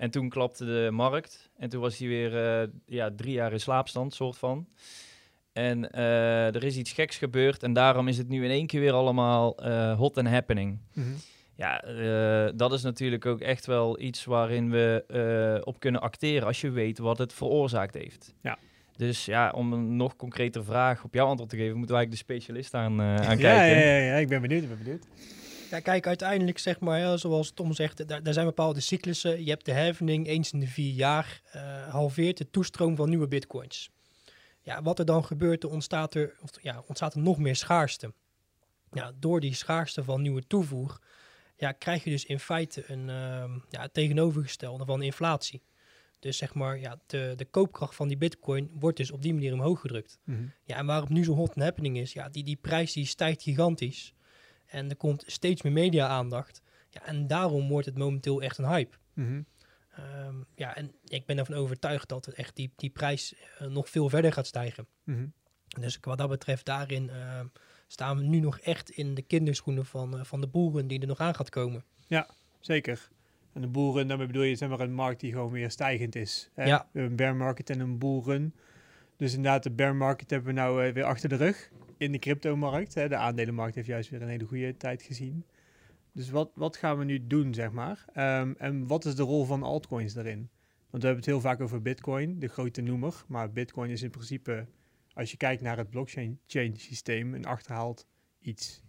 En 0.01 0.11
toen 0.11 0.29
klapte 0.29 0.65
de 0.65 0.89
markt. 0.91 1.50
En 1.57 1.69
toen 1.69 1.81
was 1.81 1.97
hij 1.97 2.07
weer 2.07 2.61
eh, 2.61 2.67
ja, 2.85 3.11
drie 3.15 3.33
jaar 3.33 3.51
in 3.51 3.59
slaapstand, 3.59 4.13
soort 4.13 4.38
van. 4.38 4.67
En 5.53 5.91
eh, 5.91 6.55
er 6.55 6.63
is 6.63 6.77
iets 6.77 6.91
geks 6.91 7.17
gebeurd. 7.17 7.63
En 7.63 7.73
daarom 7.73 8.07
is 8.07 8.17
het 8.17 8.27
nu 8.27 8.43
in 8.43 8.50
één 8.50 8.67
keer 8.67 8.79
weer 8.79 8.93
allemaal 8.93 9.57
eh, 9.57 9.97
hot 9.97 10.17
and 10.17 10.27
happening. 10.27 10.79
Ja, 10.93 11.01
Ja, 11.61 11.83
eh, 11.83 12.51
dat 12.55 12.73
is 12.73 12.81
natuurlijk 12.81 13.25
ook 13.25 13.39
echt 13.39 13.65
wel 13.65 13.99
iets 13.99 14.25
waarin 14.25 14.69
we 14.69 15.03
eh, 15.07 15.67
op 15.67 15.79
kunnen 15.79 16.01
acteren 16.01 16.47
als 16.47 16.61
je 16.61 16.69
weet 16.69 16.97
wat 16.97 17.17
het 17.17 17.33
veroorzaakt 17.33 17.93
heeft. 17.93 18.33
Ja. 18.41 18.57
Dus 18.95 19.25
ja, 19.25 19.51
om 19.51 19.73
een 19.73 19.95
nog 19.95 20.15
concreter 20.15 20.63
vraag 20.63 21.03
op 21.03 21.13
jouw 21.13 21.27
antwoord 21.27 21.49
te 21.49 21.55
geven, 21.55 21.77
moeten 21.77 21.95
wij 21.95 22.05
eigenlijk 22.05 22.27
de 22.27 22.33
specialist 22.33 22.73
aan, 22.73 22.99
eh, 22.99 23.15
aan 23.15 23.37
ja, 23.37 23.55
kijken. 23.55 23.79
ja, 23.79 23.95
ja, 23.95 23.97
ja, 23.97 24.15
ik 24.15 24.27
ben 24.27 24.41
benieuwd, 24.41 24.63
ik 24.63 24.69
ben 24.69 24.77
benieuwd. 24.77 25.05
Ja, 25.69 25.79
kijk, 25.79 26.07
uiteindelijk 26.07 26.57
zeg 26.57 26.79
maar, 26.79 26.99
ja, 26.99 27.17
zoals 27.17 27.51
Tom 27.51 27.73
zegt, 27.73 28.07
daar, 28.07 28.23
daar 28.23 28.33
zijn 28.33 28.45
bepaalde 28.45 28.79
cyclussen. 28.79 29.43
Je 29.43 29.49
hebt 29.49 29.65
de 29.65 29.71
heffing 29.71 30.27
eens 30.27 30.51
in 30.51 30.59
de 30.59 30.67
vier 30.67 30.93
jaar, 30.93 31.41
eh, 31.51 31.87
halveert 31.87 32.37
de 32.37 32.49
toestroom 32.49 32.95
van 32.95 33.09
nieuwe 33.09 33.27
bitcoins. 33.27 33.89
Ja, 34.61 34.81
wat 34.81 34.99
er 34.99 35.05
dan 35.05 35.25
gebeurt, 35.25 35.63
er 35.63 35.69
ontstaat 35.69 36.13
er, 36.13 36.33
of, 36.41 36.49
ja, 36.61 36.83
ontstaat 36.87 37.13
er 37.13 37.21
nog 37.21 37.37
meer 37.37 37.55
schaarste. 37.55 38.13
Ja, 38.91 39.11
door 39.19 39.39
die 39.39 39.53
schaarste 39.53 40.03
van 40.03 40.21
nieuwe 40.21 40.47
toevoer, 40.47 40.99
ja, 41.61 41.71
krijg 41.71 42.03
je 42.03 42.09
dus 42.09 42.25
in 42.25 42.39
feite 42.39 42.83
een 42.87 43.09
ehm, 43.09 43.59
ja, 43.69 43.87
tegenovergestelde 43.87 44.85
van 44.85 45.01
inflatie. 45.01 45.63
Dus 46.19 46.37
zeg 46.37 46.53
maar, 46.53 46.79
ja, 46.79 46.99
de, 47.05 47.33
de 47.35 47.45
koopkracht 47.45 47.95
van 47.95 48.07
die 48.07 48.17
bitcoin 48.17 48.71
wordt 48.73 48.97
dus 48.97 49.11
op 49.11 49.21
die 49.21 49.33
manier 49.33 49.53
omhoog 49.53 49.79
gedrukt. 49.79 50.19
Mhm. 50.23 50.43
Ja, 50.63 50.77
en 50.77 50.85
waarom 50.85 51.13
nu 51.13 51.23
zo 51.23 51.33
hot 51.33 51.55
een 51.55 51.61
happening 51.61 51.97
is, 51.97 52.13
ja, 52.13 52.29
die, 52.29 52.43
die 52.43 52.55
prijs 52.55 52.93
die 52.93 53.05
stijgt 53.05 53.41
gigantisch. 53.41 54.13
En 54.65 54.89
er 54.89 54.95
komt 54.95 55.23
steeds 55.27 55.61
meer 55.61 55.73
media-aandacht. 55.73 56.61
Ja, 56.89 57.05
en 57.05 57.27
daarom 57.27 57.67
wordt 57.67 57.85
het 57.85 57.97
momenteel 57.97 58.41
echt 58.41 58.57
een 58.57 58.67
hype. 58.67 58.97
Mhm. 59.13 59.41
Ehm, 59.91 60.35
ja, 60.55 60.75
en 60.75 60.91
ik 61.03 61.25
ben 61.25 61.37
ervan 61.37 61.55
overtuigd 61.55 62.09
dat 62.09 62.25
het 62.25 62.35
echt 62.35 62.55
die, 62.55 62.71
die 62.75 62.89
prijs 62.89 63.33
eh, 63.33 63.67
nog 63.67 63.89
veel 63.89 64.09
verder 64.09 64.33
gaat 64.33 64.47
stijgen. 64.47 64.87
Mhm. 65.03 65.27
Dus 65.79 65.97
wat 66.01 66.17
dat 66.17 66.29
betreft, 66.29 66.65
daarin 66.65 67.09
ehm, 67.09 67.45
staan 67.91 68.17
we 68.17 68.24
nu 68.24 68.39
nog 68.39 68.60
echt 68.60 68.89
in 68.89 69.13
de 69.13 69.21
kinderschoenen 69.21 69.86
van, 69.86 70.17
eh, 70.17 70.24
van 70.24 70.41
de 70.41 70.48
boeren 70.48 70.88
die 70.88 71.00
er 71.00 71.07
nog 71.07 71.19
aan 71.19 71.36
gaat 71.36 71.50
komen. 71.50 71.83
Zeker. 72.60 73.10
En 73.53 73.62
de 73.62 73.67
boeren, 73.67 74.07
daarmee 74.07 74.27
bedoel 74.27 74.43
je 74.43 74.55
zeg 74.55 74.69
maar 74.69 74.79
een 74.79 74.93
markt 74.93 75.19
die 75.19 75.31
gewoon 75.31 75.51
weer 75.51 75.71
stijgend 75.71 76.15
is. 76.15 76.50
Hè? 76.53 76.65
Ja. 76.65 76.77
We 76.77 77.00
hebben 77.00 77.12
een 77.12 77.15
bear 77.15 77.36
market 77.36 77.69
en 77.69 77.79
een 77.79 77.98
bullrun. 77.98 78.53
Dus 79.17 79.33
inderdaad, 79.33 79.63
de 79.63 79.71
bear 79.71 79.95
market 79.95 80.29
hebben 80.29 80.53
we 80.53 80.60
nou 80.60 80.86
eh, 80.86 80.93
weer 80.93 81.03
achter 81.03 81.29
de 81.29 81.36
rug 81.36 81.71
in 81.98 82.12
de 82.12 82.19
cryptomarkt. 82.19 82.93
Hè? 82.93 83.10
De 83.10 83.15
aandelenmarkt 83.15 83.75
heeft 83.75 83.88
juist 83.88 84.10
weer 84.10 84.21
een 84.21 84.27
hele 84.27 84.45
goede 84.45 84.77
tijd 84.77 85.01
gezien. 85.01 85.45
Dus 86.12 86.29
wat, 86.29 86.51
wat 86.55 86.77
gaan 86.77 86.98
we 86.98 87.03
nu 87.03 87.27
doen, 87.27 87.53
zeg 87.53 87.71
maar? 87.71 88.05
Ehm, 88.13 88.53
en 88.57 88.88
wat 88.88 89.05
is 89.05 89.15
de 89.15 89.24
rol 89.24 89.45
van 89.45 89.63
altcoins 89.63 90.13
daarin? 90.13 90.50
Want 90.89 91.03
we 91.03 91.10
hebben 91.10 91.15
het 91.15 91.25
heel 91.25 91.41
vaak 91.41 91.62
over 91.62 91.81
bitcoin, 91.81 92.39
de 92.39 92.48
grote 92.48 92.81
noemer. 92.81 93.24
Maar 93.27 93.51
bitcoin 93.51 93.89
is 93.89 94.01
in 94.01 94.10
principe, 94.10 94.65
als 95.13 95.31
je 95.31 95.37
kijkt 95.37 95.61
naar 95.61 95.77
het 95.77 95.89
blockchain 95.89 96.39
chain 96.47 96.77
systeem, 96.77 97.33
een 97.33 97.45
achterhaald 97.45 98.07
iets. 98.39 98.83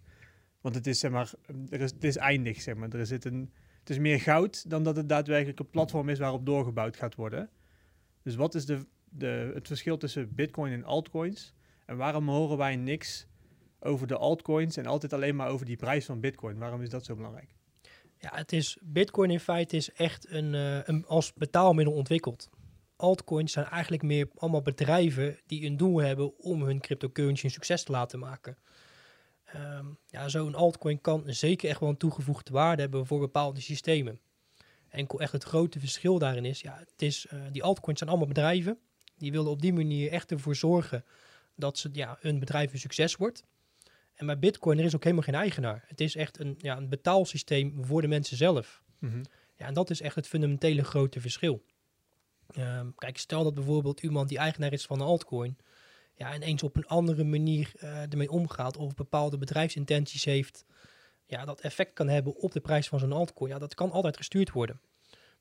Want 0.60 0.74
het 0.74 0.86
is, 0.86 0.98
zeg 0.98 1.10
maar, 1.10 1.32
er 1.70 1.80
is, 1.80 1.90
het 1.90 2.04
is 2.04 2.16
eindig, 2.16 2.60
zeg 2.60 2.74
maar. 2.74 2.88
Er 2.88 3.06
zit 3.06 3.24
een, 3.24 3.52
het 3.78 3.90
is 3.90 3.98
meer 3.98 4.20
goud 4.20 4.70
dan 4.70 4.82
dat 4.84 4.96
het 4.96 5.08
daadwerkelijk 5.08 5.58
een 5.58 5.70
platform 5.70 6.08
is 6.08 6.18
waarop 6.18 6.46
doorgebouwd 6.46 6.96
gaat 6.96 7.14
worden. 7.14 7.50
Dus 8.22 8.34
wat 8.34 8.54
is 8.54 8.66
de, 8.66 8.86
de, 9.04 9.50
het 9.54 9.66
verschil 9.66 9.96
tussen 9.96 10.34
bitcoin 10.34 10.72
en 10.72 10.84
altcoins? 10.84 11.54
En 11.86 11.96
waarom 11.96 12.28
horen 12.28 12.56
wij 12.56 12.76
niks 12.76 13.26
over 13.80 14.06
de 14.06 14.16
altcoins 14.16 14.76
en 14.76 14.86
altijd 14.86 15.12
alleen 15.12 15.36
maar 15.36 15.48
over 15.48 15.66
die 15.66 15.76
prijs 15.76 16.04
van 16.04 16.20
bitcoin? 16.20 16.58
Waarom 16.58 16.82
is 16.82 16.90
dat 16.90 17.04
zo 17.04 17.14
belangrijk? 17.14 17.54
Ja, 18.18 18.30
het 18.34 18.52
is, 18.52 18.78
bitcoin 18.82 19.30
in 19.30 19.40
feite 19.40 19.76
is 19.76 19.92
echt 19.92 20.30
een, 20.30 20.54
eh, 20.54 20.78
een, 20.84 21.06
als 21.06 21.32
betaalmiddel 21.32 21.94
ontwikkeld. 21.94 22.50
Altcoins 23.02 23.52
zijn 23.52 23.66
eigenlijk 23.66 24.02
meer 24.02 24.28
allemaal 24.34 24.62
bedrijven 24.62 25.38
die 25.46 25.66
een 25.66 25.76
doel 25.76 25.98
hebben 25.98 26.38
om 26.38 26.62
hun 26.62 26.80
cryptocurrency 26.80 27.44
een 27.44 27.50
succes 27.50 27.82
te 27.82 27.92
laten 27.92 28.18
maken. 28.18 28.56
Ehm, 29.44 29.86
ja, 30.06 30.28
zo'n 30.28 30.54
altcoin 30.54 31.00
kan 31.00 31.22
zeker 31.26 31.68
echt 31.68 31.80
wel 31.80 31.88
een 31.88 31.96
toegevoegde 31.96 32.52
waarde 32.52 32.82
hebben 32.82 33.06
voor 33.06 33.18
bepaalde 33.18 33.60
systemen. 33.60 34.20
Enkel 34.88 35.20
echt 35.20 35.32
het 35.32 35.44
grote 35.44 35.80
verschil 35.80 36.18
daarin 36.18 36.44
is, 36.44 36.60
ja, 36.60 36.78
het 36.78 37.02
is, 37.02 37.26
eh, 37.26 37.40
die 37.52 37.62
altcoins 37.62 37.98
zijn 37.98 38.10
allemaal 38.10 38.28
bedrijven. 38.28 38.78
Die 39.16 39.32
willen 39.32 39.50
op 39.50 39.62
die 39.62 39.72
manier 39.72 40.10
echt 40.10 40.30
ervoor 40.30 40.56
zorgen 40.56 41.04
dat 41.56 41.78
ze, 41.78 41.88
ja, 41.92 42.16
hun 42.20 42.38
bedrijf 42.38 42.72
een 42.72 42.78
succes 42.78 43.16
wordt. 43.16 43.44
En 44.14 44.26
bij 44.26 44.38
Bitcoin, 44.38 44.78
er 44.78 44.84
is 44.84 44.94
ook 44.94 45.04
helemaal 45.04 45.24
geen 45.24 45.34
eigenaar. 45.34 45.84
Het 45.86 46.00
is 46.00 46.16
echt 46.16 46.38
een, 46.38 46.54
ja, 46.58 46.76
een 46.76 46.88
betaalsysteem 46.88 47.84
voor 47.84 48.00
de 48.00 48.08
mensen 48.08 48.36
zelf. 48.36 48.82
Ja, 49.56 49.66
en 49.66 49.74
dat 49.74 49.90
is 49.90 50.00
echt 50.00 50.14
het 50.14 50.28
fundamentele 50.28 50.84
grote 50.84 51.20
verschil. 51.20 51.64
Ehm, 52.54 52.86
kijk, 52.96 53.18
stel 53.18 53.44
dat 53.44 53.54
bijvoorbeeld 53.54 54.02
iemand 54.02 54.28
die 54.28 54.38
eigenaar 54.38 54.72
is 54.72 54.86
van 54.86 55.00
een 55.00 55.06
altcoin, 55.06 55.56
ja, 56.14 56.34
ineens 56.34 56.62
op 56.62 56.76
een 56.76 56.86
andere 56.86 57.24
manier 57.24 57.72
eh, 57.76 58.12
ermee 58.12 58.30
omgaat 58.30 58.76
of 58.76 58.94
bepaalde 58.94 59.38
bedrijfsintenties 59.38 60.24
heeft, 60.24 60.64
ja, 61.26 61.44
dat 61.44 61.60
effect 61.60 61.92
kan 61.92 62.08
hebben 62.08 62.36
op 62.36 62.52
de 62.52 62.60
prijs 62.60 62.88
van 62.88 62.98
zo'n 62.98 63.12
altcoin. 63.12 63.52
Ja, 63.52 63.58
dat 63.58 63.74
kan 63.74 63.90
altijd 63.90 64.16
gestuurd 64.16 64.50
worden. 64.50 64.80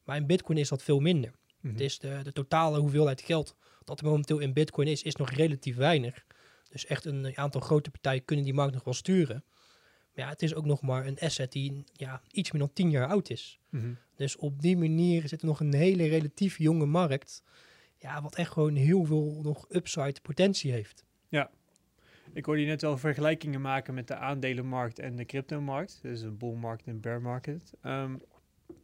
Maar 0.03 0.17
in 0.17 0.27
Bitcoin 0.27 0.57
is 0.57 0.69
dat 0.69 0.83
veel 0.83 0.99
minder. 0.99 1.33
Mhm. 1.59 1.73
Het 1.73 1.81
is 1.81 1.99
de, 1.99 2.19
de 2.23 2.31
totale 2.31 2.79
hoeveelheid 2.79 3.21
geld 3.21 3.55
dat 3.83 3.99
er 3.99 4.05
momenteel 4.05 4.39
in 4.39 4.53
Bitcoin 4.53 4.87
is, 4.87 5.03
is 5.03 5.15
nog 5.15 5.29
relatief 5.29 5.75
weinig. 5.75 6.25
Dus 6.69 6.85
echt 6.85 7.05
een 7.05 7.37
aantal 7.37 7.61
grote 7.61 7.91
partijen 7.91 8.25
kunnen 8.25 8.45
die 8.45 8.53
markt 8.53 8.73
nog 8.73 8.83
wel 8.83 8.93
sturen. 8.93 9.43
Ja, 10.21 10.29
het 10.29 10.41
is 10.41 10.55
ook 10.55 10.65
nog 10.65 10.81
maar 10.81 11.05
een 11.05 11.19
asset 11.19 11.51
die 11.51 11.83
ja, 11.93 12.21
iets 12.31 12.51
meer 12.51 12.61
dan 12.61 12.73
10 12.73 12.89
jaar 12.89 13.07
oud 13.07 13.29
is. 13.29 13.59
Mhm. 13.69 13.93
Dus 14.15 14.35
op 14.35 14.61
die 14.61 14.77
manier 14.77 15.27
zit 15.27 15.41
er 15.41 15.47
nog 15.47 15.59
een 15.59 15.73
hele 15.73 16.07
relatief 16.07 16.57
jonge 16.57 16.85
markt. 16.85 17.43
Ja, 17.97 18.21
wat 18.21 18.35
echt 18.35 18.51
gewoon 18.51 18.75
heel 18.75 19.05
veel 19.05 19.39
nog 19.43 19.65
upside 19.69 20.21
potentie 20.21 20.71
heeft. 20.71 21.05
Ik 22.33 22.45
hoorde 22.45 22.61
je 22.61 22.67
net 22.67 22.81
wel 22.81 22.97
vergelijkingen 22.97 23.61
maken 23.61 23.93
met 23.93 24.07
de 24.07 24.15
aandelenmarkt 24.15 24.99
en 24.99 25.15
de 25.15 25.25
cryptomarkt. 25.25 25.99
Dus 26.01 26.21
een 26.21 26.37
bull 26.37 26.55
market 26.55 26.87
en 26.87 26.99
bear 26.99 27.21
market. 27.21 27.73
Ehm, 27.81 28.15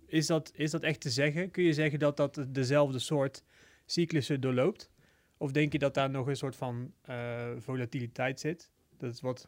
is, 0.05 0.27
dat, 0.27 0.51
is 0.55 0.71
dat 0.71 0.83
echt 0.83 0.99
te 0.99 1.09
zeggen? 1.09 1.51
Kun 1.51 1.63
je 1.63 1.73
zeggen 1.73 1.99
dat 1.99 2.17
dat 2.17 2.45
dezelfde 2.47 2.99
soort 2.99 3.43
cyclussen 3.85 4.41
doorloopt? 4.41 4.89
Of 5.37 5.51
denk 5.51 5.71
je 5.71 5.79
dat 5.79 5.93
daar 5.93 6.09
nog 6.09 6.27
een 6.27 6.35
soort 6.35 6.55
van 6.55 6.93
eh, 7.01 7.49
volatiliteit 7.57 8.39
zit? 8.39 8.69
Dat 8.97 9.09
het 9.09 9.21
wat 9.21 9.47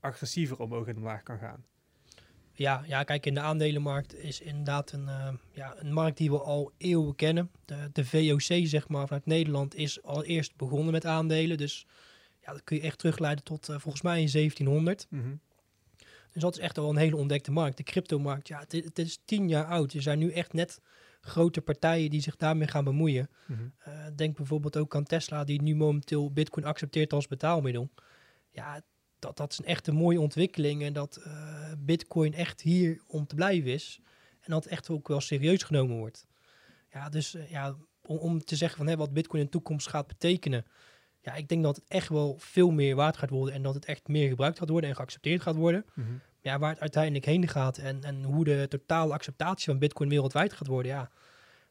agressiever 0.00 0.58
omhoog 0.58 0.86
en 0.86 0.96
omlaag 0.96 1.22
kan 1.22 1.38
gaan? 1.38 1.64
Ja, 2.52 2.82
ja, 2.86 3.02
kijk, 3.02 3.26
in 3.26 3.34
de 3.34 3.40
aandelenmarkt 3.40 4.14
is 4.14 4.40
inderdaad 4.40 4.92
een, 4.92 5.08
eh, 5.08 5.32
ja, 5.52 5.74
een 5.78 5.92
markt 5.92 6.16
die 6.16 6.30
we 6.30 6.38
al 6.38 6.72
eeuwen 6.76 7.14
kennen. 7.14 7.50
De, 7.64 7.90
de 7.92 8.04
VOC, 8.04 8.66
zeg 8.66 8.88
maar, 8.88 9.06
vanuit 9.06 9.26
Nederland 9.26 9.74
is 9.74 10.02
al 10.02 10.24
eerst 10.24 10.56
begonnen 10.56 10.92
met 10.92 11.06
aandelen. 11.06 11.56
Dus 11.56 11.86
ja, 12.40 12.52
dat 12.52 12.64
kun 12.64 12.76
je 12.76 12.82
echt 12.82 12.98
terugleiden 12.98 13.44
tot 13.44 13.68
eh, 13.68 13.78
volgens 13.78 14.02
mij 14.02 14.20
in 14.20 14.28
1700. 14.28 15.06
Mhm. 15.10 15.34
Dus 16.32 16.42
dat 16.42 16.56
is 16.56 16.62
echt 16.62 16.78
al 16.78 16.90
een 16.90 16.96
hele 16.96 17.16
ontdekte 17.16 17.50
markt. 17.50 17.76
De 17.76 17.82
cryptomarkt, 17.82 18.48
ja, 18.48 18.64
het, 18.68 18.98
is 18.98 19.20
tien 19.24 19.48
jaar 19.48 19.64
oud. 19.64 19.92
Er 19.92 20.02
zijn 20.02 20.18
nu 20.18 20.30
echt 20.30 20.52
net 20.52 20.80
grote 21.20 21.60
partijen 21.60 22.10
die 22.10 22.20
zich 22.20 22.36
daarmee 22.36 22.68
gaan 22.68 22.84
bemoeien. 22.84 23.28
Mhm. 23.46 23.60
Eh, 23.78 24.06
denk 24.16 24.36
bijvoorbeeld 24.36 24.76
ook 24.76 24.96
aan 24.96 25.04
Tesla, 25.04 25.44
die 25.44 25.62
nu 25.62 25.74
momenteel 25.74 26.32
Bitcoin 26.32 26.66
accepteert 26.66 27.12
als 27.12 27.26
betaalmiddel. 27.26 27.90
Ja, 28.50 28.82
dat, 29.18 29.36
dat 29.36 29.52
is 29.52 29.58
een 29.58 29.64
echt 29.64 29.86
een 29.86 29.94
mooie 29.94 30.20
ontwikkeling. 30.20 30.82
En 30.82 30.92
dat 30.92 31.16
eh, 31.16 31.72
Bitcoin 31.78 32.34
echt 32.34 32.60
hier 32.60 33.02
om 33.06 33.26
te 33.26 33.34
blijven 33.34 33.72
is. 33.72 34.00
En 34.40 34.50
dat 34.50 34.64
het 34.64 34.72
echt 34.72 34.90
ook 34.90 35.08
wel 35.08 35.20
serieus 35.20 35.62
genomen 35.62 35.96
wordt. 35.96 36.26
Ja, 36.92 37.08
dus 37.08 37.34
eh, 37.34 37.50
ja, 37.50 37.76
om, 38.02 38.16
om 38.16 38.44
te 38.44 38.56
zeggen 38.56 38.78
van 38.78 38.86
hè, 38.86 38.96
wat 38.96 39.12
Bitcoin 39.12 39.40
in 39.40 39.46
de 39.46 39.52
toekomst 39.52 39.88
gaat 39.88 40.06
betekenen. 40.06 40.66
Ja, 41.20 41.34
ik 41.34 41.48
denk 41.48 41.62
dat 41.62 41.76
het 41.76 41.84
echt 41.88 42.08
wel 42.08 42.36
veel 42.38 42.70
meer 42.70 42.96
waard 42.96 43.16
gaat 43.16 43.30
worden. 43.30 43.54
En 43.54 43.62
dat 43.62 43.74
het 43.74 43.84
echt 43.84 44.08
meer 44.08 44.28
gebruikt 44.28 44.58
gaat 44.58 44.68
worden 44.68 44.90
en 44.90 44.96
geaccepteerd 44.96 45.42
gaat 45.42 45.56
worden. 45.56 45.84
Mhm. 45.94 46.08
Ja, 46.40 46.58
waar 46.58 46.70
het 46.70 46.80
uiteindelijk 46.80 47.24
heen 47.24 47.48
gaat 47.48 47.78
en, 47.78 48.04
en 48.04 48.24
hoe 48.24 48.44
de 48.44 48.66
totale 48.68 49.12
acceptatie 49.12 49.66
van 49.66 49.78
Bitcoin 49.78 50.08
wereldwijd 50.08 50.52
gaat 50.52 50.66
worden. 50.66 50.92
Ja, 50.92 51.10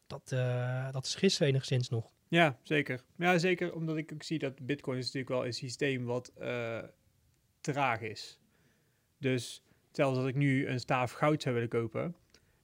dat, 0.08 0.32
eh, 0.32 0.92
dat 0.92 1.06
is 1.06 1.16
gisteren 1.16 1.48
enigszins 1.48 1.90
nog. 1.90 2.12
Ja, 2.28 2.58
zeker. 2.64 3.04
Ja, 3.18 3.38
zeker 3.38 3.74
omdat 3.74 3.98
ik 3.98 4.12
ook 4.14 4.24
zie 4.24 4.40
dat 4.40 4.66
Bitcoin 4.66 4.98
is 4.98 5.06
natuurlijk 5.06 5.34
wel 5.34 5.46
een 5.46 5.54
systeem 5.54 6.06
wat 6.06 6.32
traag 7.62 8.02
is. 8.02 8.40
Dus 9.18 9.64
stel 9.92 10.14
dat 10.14 10.28
ik 10.28 10.36
nu 10.36 10.68
een 10.68 10.80
staaf 10.80 11.12
goud 11.12 11.42
zou 11.42 11.54
willen 11.54 11.70
kopen, 11.70 12.16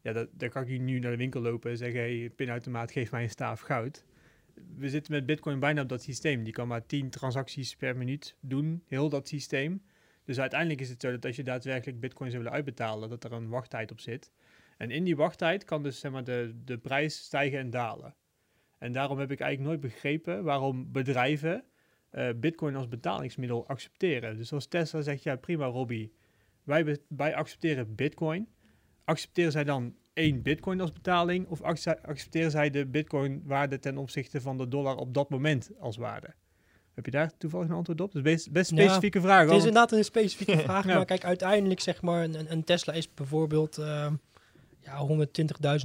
ja, 0.02 0.14
dat, 0.14 0.30
dan 0.32 0.50
kan 0.50 0.68
ik 0.68 0.80
nu 0.80 1.00
naar 1.00 1.12
de 1.12 1.18
winkel 1.18 1.42
lopen 1.42 1.72
en 1.72 1.78
zeggen, 1.78 2.00
hey, 2.00 2.30
pinautomaat, 2.36 2.92
geef 2.92 3.12
mij 3.12 3.24
een 3.24 3.30
staaf 3.30 3.60
goud. 3.60 4.06
We 4.78 4.90
zitten 4.90 5.14
met 5.14 5.26
Bitcoin 5.26 5.60
bijna 5.60 5.82
op 5.82 5.90
dat 5.90 6.02
systeem. 6.02 6.44
Die 6.44 6.54
kan 6.54 6.68
maar 6.68 6.86
10 6.86 7.10
transacties 7.10 7.76
per 7.76 7.98
minuut 7.98 8.36
doen, 8.40 8.84
heel 8.88 9.10
dat 9.10 9.28
systeem. 9.28 9.84
Dus 10.24 10.40
uiteindelijk 10.40 10.82
is 10.82 10.90
het 10.90 11.02
zo 11.02 11.12
dat 11.12 11.26
als 11.26 11.36
je 11.36 11.44
daadwerkelijk 11.44 12.00
Bitcoin 12.00 12.30
zou 12.32 12.44
willen 12.44 12.58
uitbetalen, 12.58 13.10
dat 13.10 13.24
er 13.24 13.32
een 13.32 13.50
wachttijd 13.50 13.92
op 13.92 14.00
zit. 14.00 14.32
En 14.78 14.92
in 14.92 15.04
die 15.04 15.16
wachttijd 15.16 15.64
kan 15.64 15.84
dus 15.84 16.00
zeg 16.00 16.12
maar, 16.12 16.24
de, 16.24 16.62
de 16.64 16.78
prijs 16.78 17.18
stijgen 17.18 17.60
en 17.60 17.70
dalen. 17.70 18.16
En 18.78 18.92
daarom 18.92 19.20
heb 19.20 19.32
ik 19.32 19.40
eigenlijk 19.40 19.70
nooit 19.70 19.94
begrepen 19.94 20.44
waarom 20.44 20.92
bedrijven 20.92 21.64
eh, 22.14 22.28
Bitcoin 22.36 22.76
als 22.76 22.88
betalingsmiddel 22.88 23.68
accepteren. 23.68 24.38
Dus 24.38 24.54
als 24.54 24.66
Tesla 24.68 25.02
zegt, 25.02 25.24
ja 25.24 25.36
prima 25.36 25.66
Robbie, 25.66 26.14
wij, 26.64 26.98
wij 27.08 27.36
accepteren 27.36 27.96
Bitcoin. 27.96 28.48
Accepteren 29.04 29.52
zij 29.52 29.64
dan 29.64 29.96
één 30.14 30.42
Bitcoin 30.42 30.82
als 30.82 30.92
betaling 30.92 31.48
of 31.48 31.62
acce- 31.62 32.00
accepteren 32.02 32.52
zij 32.52 32.70
de 32.70 32.86
Bitcoin 32.86 33.42
waarde 33.46 33.80
ten 33.80 33.98
opzichte 33.98 34.42
van 34.42 34.58
de 34.58 34.68
dollar 34.68 34.96
op 34.96 35.14
dat 35.14 35.30
moment 35.30 35.70
als 35.80 35.98
waarde? 35.98 36.34
Heb 36.94 37.06
je 37.06 37.12
daar 37.12 37.38
toevallig 37.38 37.68
een 37.70 37.76
antwoord 37.76 38.02
op? 38.02 38.12
Dat 38.14 38.26
is 38.26 38.32
best, 38.32 38.52
best 38.52 38.70
Ja, 38.72 38.76
specifieke 38.78 39.22
vraag. 39.22 39.38
Het 39.40 39.44
is 39.46 39.50
want- 39.50 39.66
inderdaad 39.66 39.92
een 39.92 40.04
specifieke 40.04 40.58
vraag, 40.68 40.86
Ja. 40.86 40.96
maar 40.96 41.06
kijk, 41.06 41.24
uiteindelijk 41.26 41.80
zeg 41.80 42.02
maar, 42.02 42.24
een, 42.24 42.52
een 42.52 42.64
Tesla 42.64 42.94
is 42.94 43.14
bijvoorbeeld 43.14 43.78
ehm, 43.78 44.14
ja, 44.80 45.08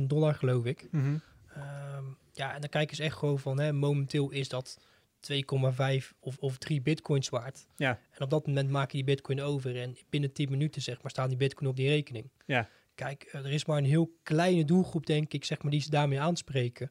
120.000 0.01 0.07
dollar 0.07 0.35
geloof 0.35 0.65
ik. 0.65 0.89
Mhm. 0.91 1.17
Ehm, 1.55 2.05
ja, 2.33 2.55
en 2.55 2.61
dan 2.61 2.71
kijken 2.71 2.97
ze 2.97 3.03
echt 3.03 3.17
gewoon 3.17 3.39
van, 3.39 3.61
hè, 3.61 3.73
momenteel 3.73 4.31
is 4.31 4.49
dat 4.49 4.79
2,5 5.21 6.11
of, 6.21 6.39
of 6.39 6.59
3 6.59 6.83
bitcoins 6.83 7.29
waard. 7.29 7.67
Ja. 7.77 8.01
En 8.11 8.23
op 8.23 8.31
dat 8.31 8.47
moment 8.47 8.71
maak 8.71 8.91
je 8.91 8.97
die 8.97 9.07
bitcoin 9.07 9.41
over 9.41 9.81
en 9.81 9.97
binnen 10.09 10.33
10 10.33 10.51
minuten 10.51 10.83
zeg 10.83 11.03
maar 11.03 11.11
staan 11.11 11.29
die 11.29 11.37
bitcoin 11.37 11.71
op 11.71 11.77
die 11.77 11.89
rekening. 11.89 12.31
Ja. 12.47 12.69
Kijk, 12.95 13.23
eh, 13.23 13.45
er 13.45 13.53
is 13.53 13.65
maar 13.65 13.79
een 13.79 13.85
heel 13.85 14.13
kleine 14.23 14.65
doelgroep 14.65 15.07
denk 15.07 15.33
ik, 15.33 15.45
zeg 15.45 15.63
maar, 15.63 15.71
die 15.71 15.81
ze 15.81 15.91
daarmee 15.91 16.21
aanspreken. 16.21 16.91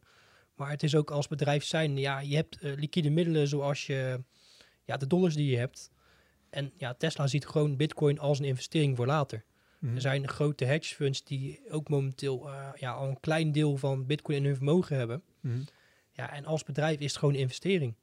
Maar 0.56 0.70
het 0.70 0.84
is 0.84 0.96
ook 0.96 1.12
als 1.12 1.28
bedrijf 1.28 1.64
zijn, 1.64 1.98
ja, 1.98 2.20
je 2.20 2.36
hebt 2.36 2.60
eh, 2.60 2.74
liquide 2.76 3.10
middelen 3.10 3.48
zoals 3.48 3.86
je, 3.86 4.24
ja, 4.84 4.98
de 4.98 5.08
dollars 5.08 5.36
die 5.36 5.50
je 5.50 5.58
hebt. 5.58 5.92
En 6.50 6.72
ja, 6.76 6.94
Tesla 6.94 7.28
ziet 7.28 7.48
gewoon 7.48 7.76
bitcoin 7.76 8.20
als 8.20 8.40
een 8.40 8.46
investering 8.46 8.96
voor 8.96 9.06
later. 9.06 9.46
Mhm. 9.80 9.96
Er 9.96 10.02
zijn 10.02 10.28
grote 10.28 10.66
hedge 10.66 10.96
funds 10.96 11.24
die 11.24 11.62
ook 11.70 11.90
momenteel 11.90 12.50
eh, 12.50 12.70
ja, 12.76 12.92
al 12.92 13.08
een 13.08 13.20
klein 13.20 13.52
deel 13.52 13.78
van 13.78 14.06
bitcoin 14.06 14.38
in 14.38 14.46
hun 14.46 14.56
vermogen 14.56 14.98
hebben. 14.98 15.24
Mhm. 15.42 15.60
Ja, 16.12 16.34
en 16.34 16.46
als 16.46 16.64
bedrijf 16.64 17.00
is 17.00 17.10
het 17.10 17.20
gewoon 17.20 17.34
een 17.34 17.40
investering. 17.40 17.96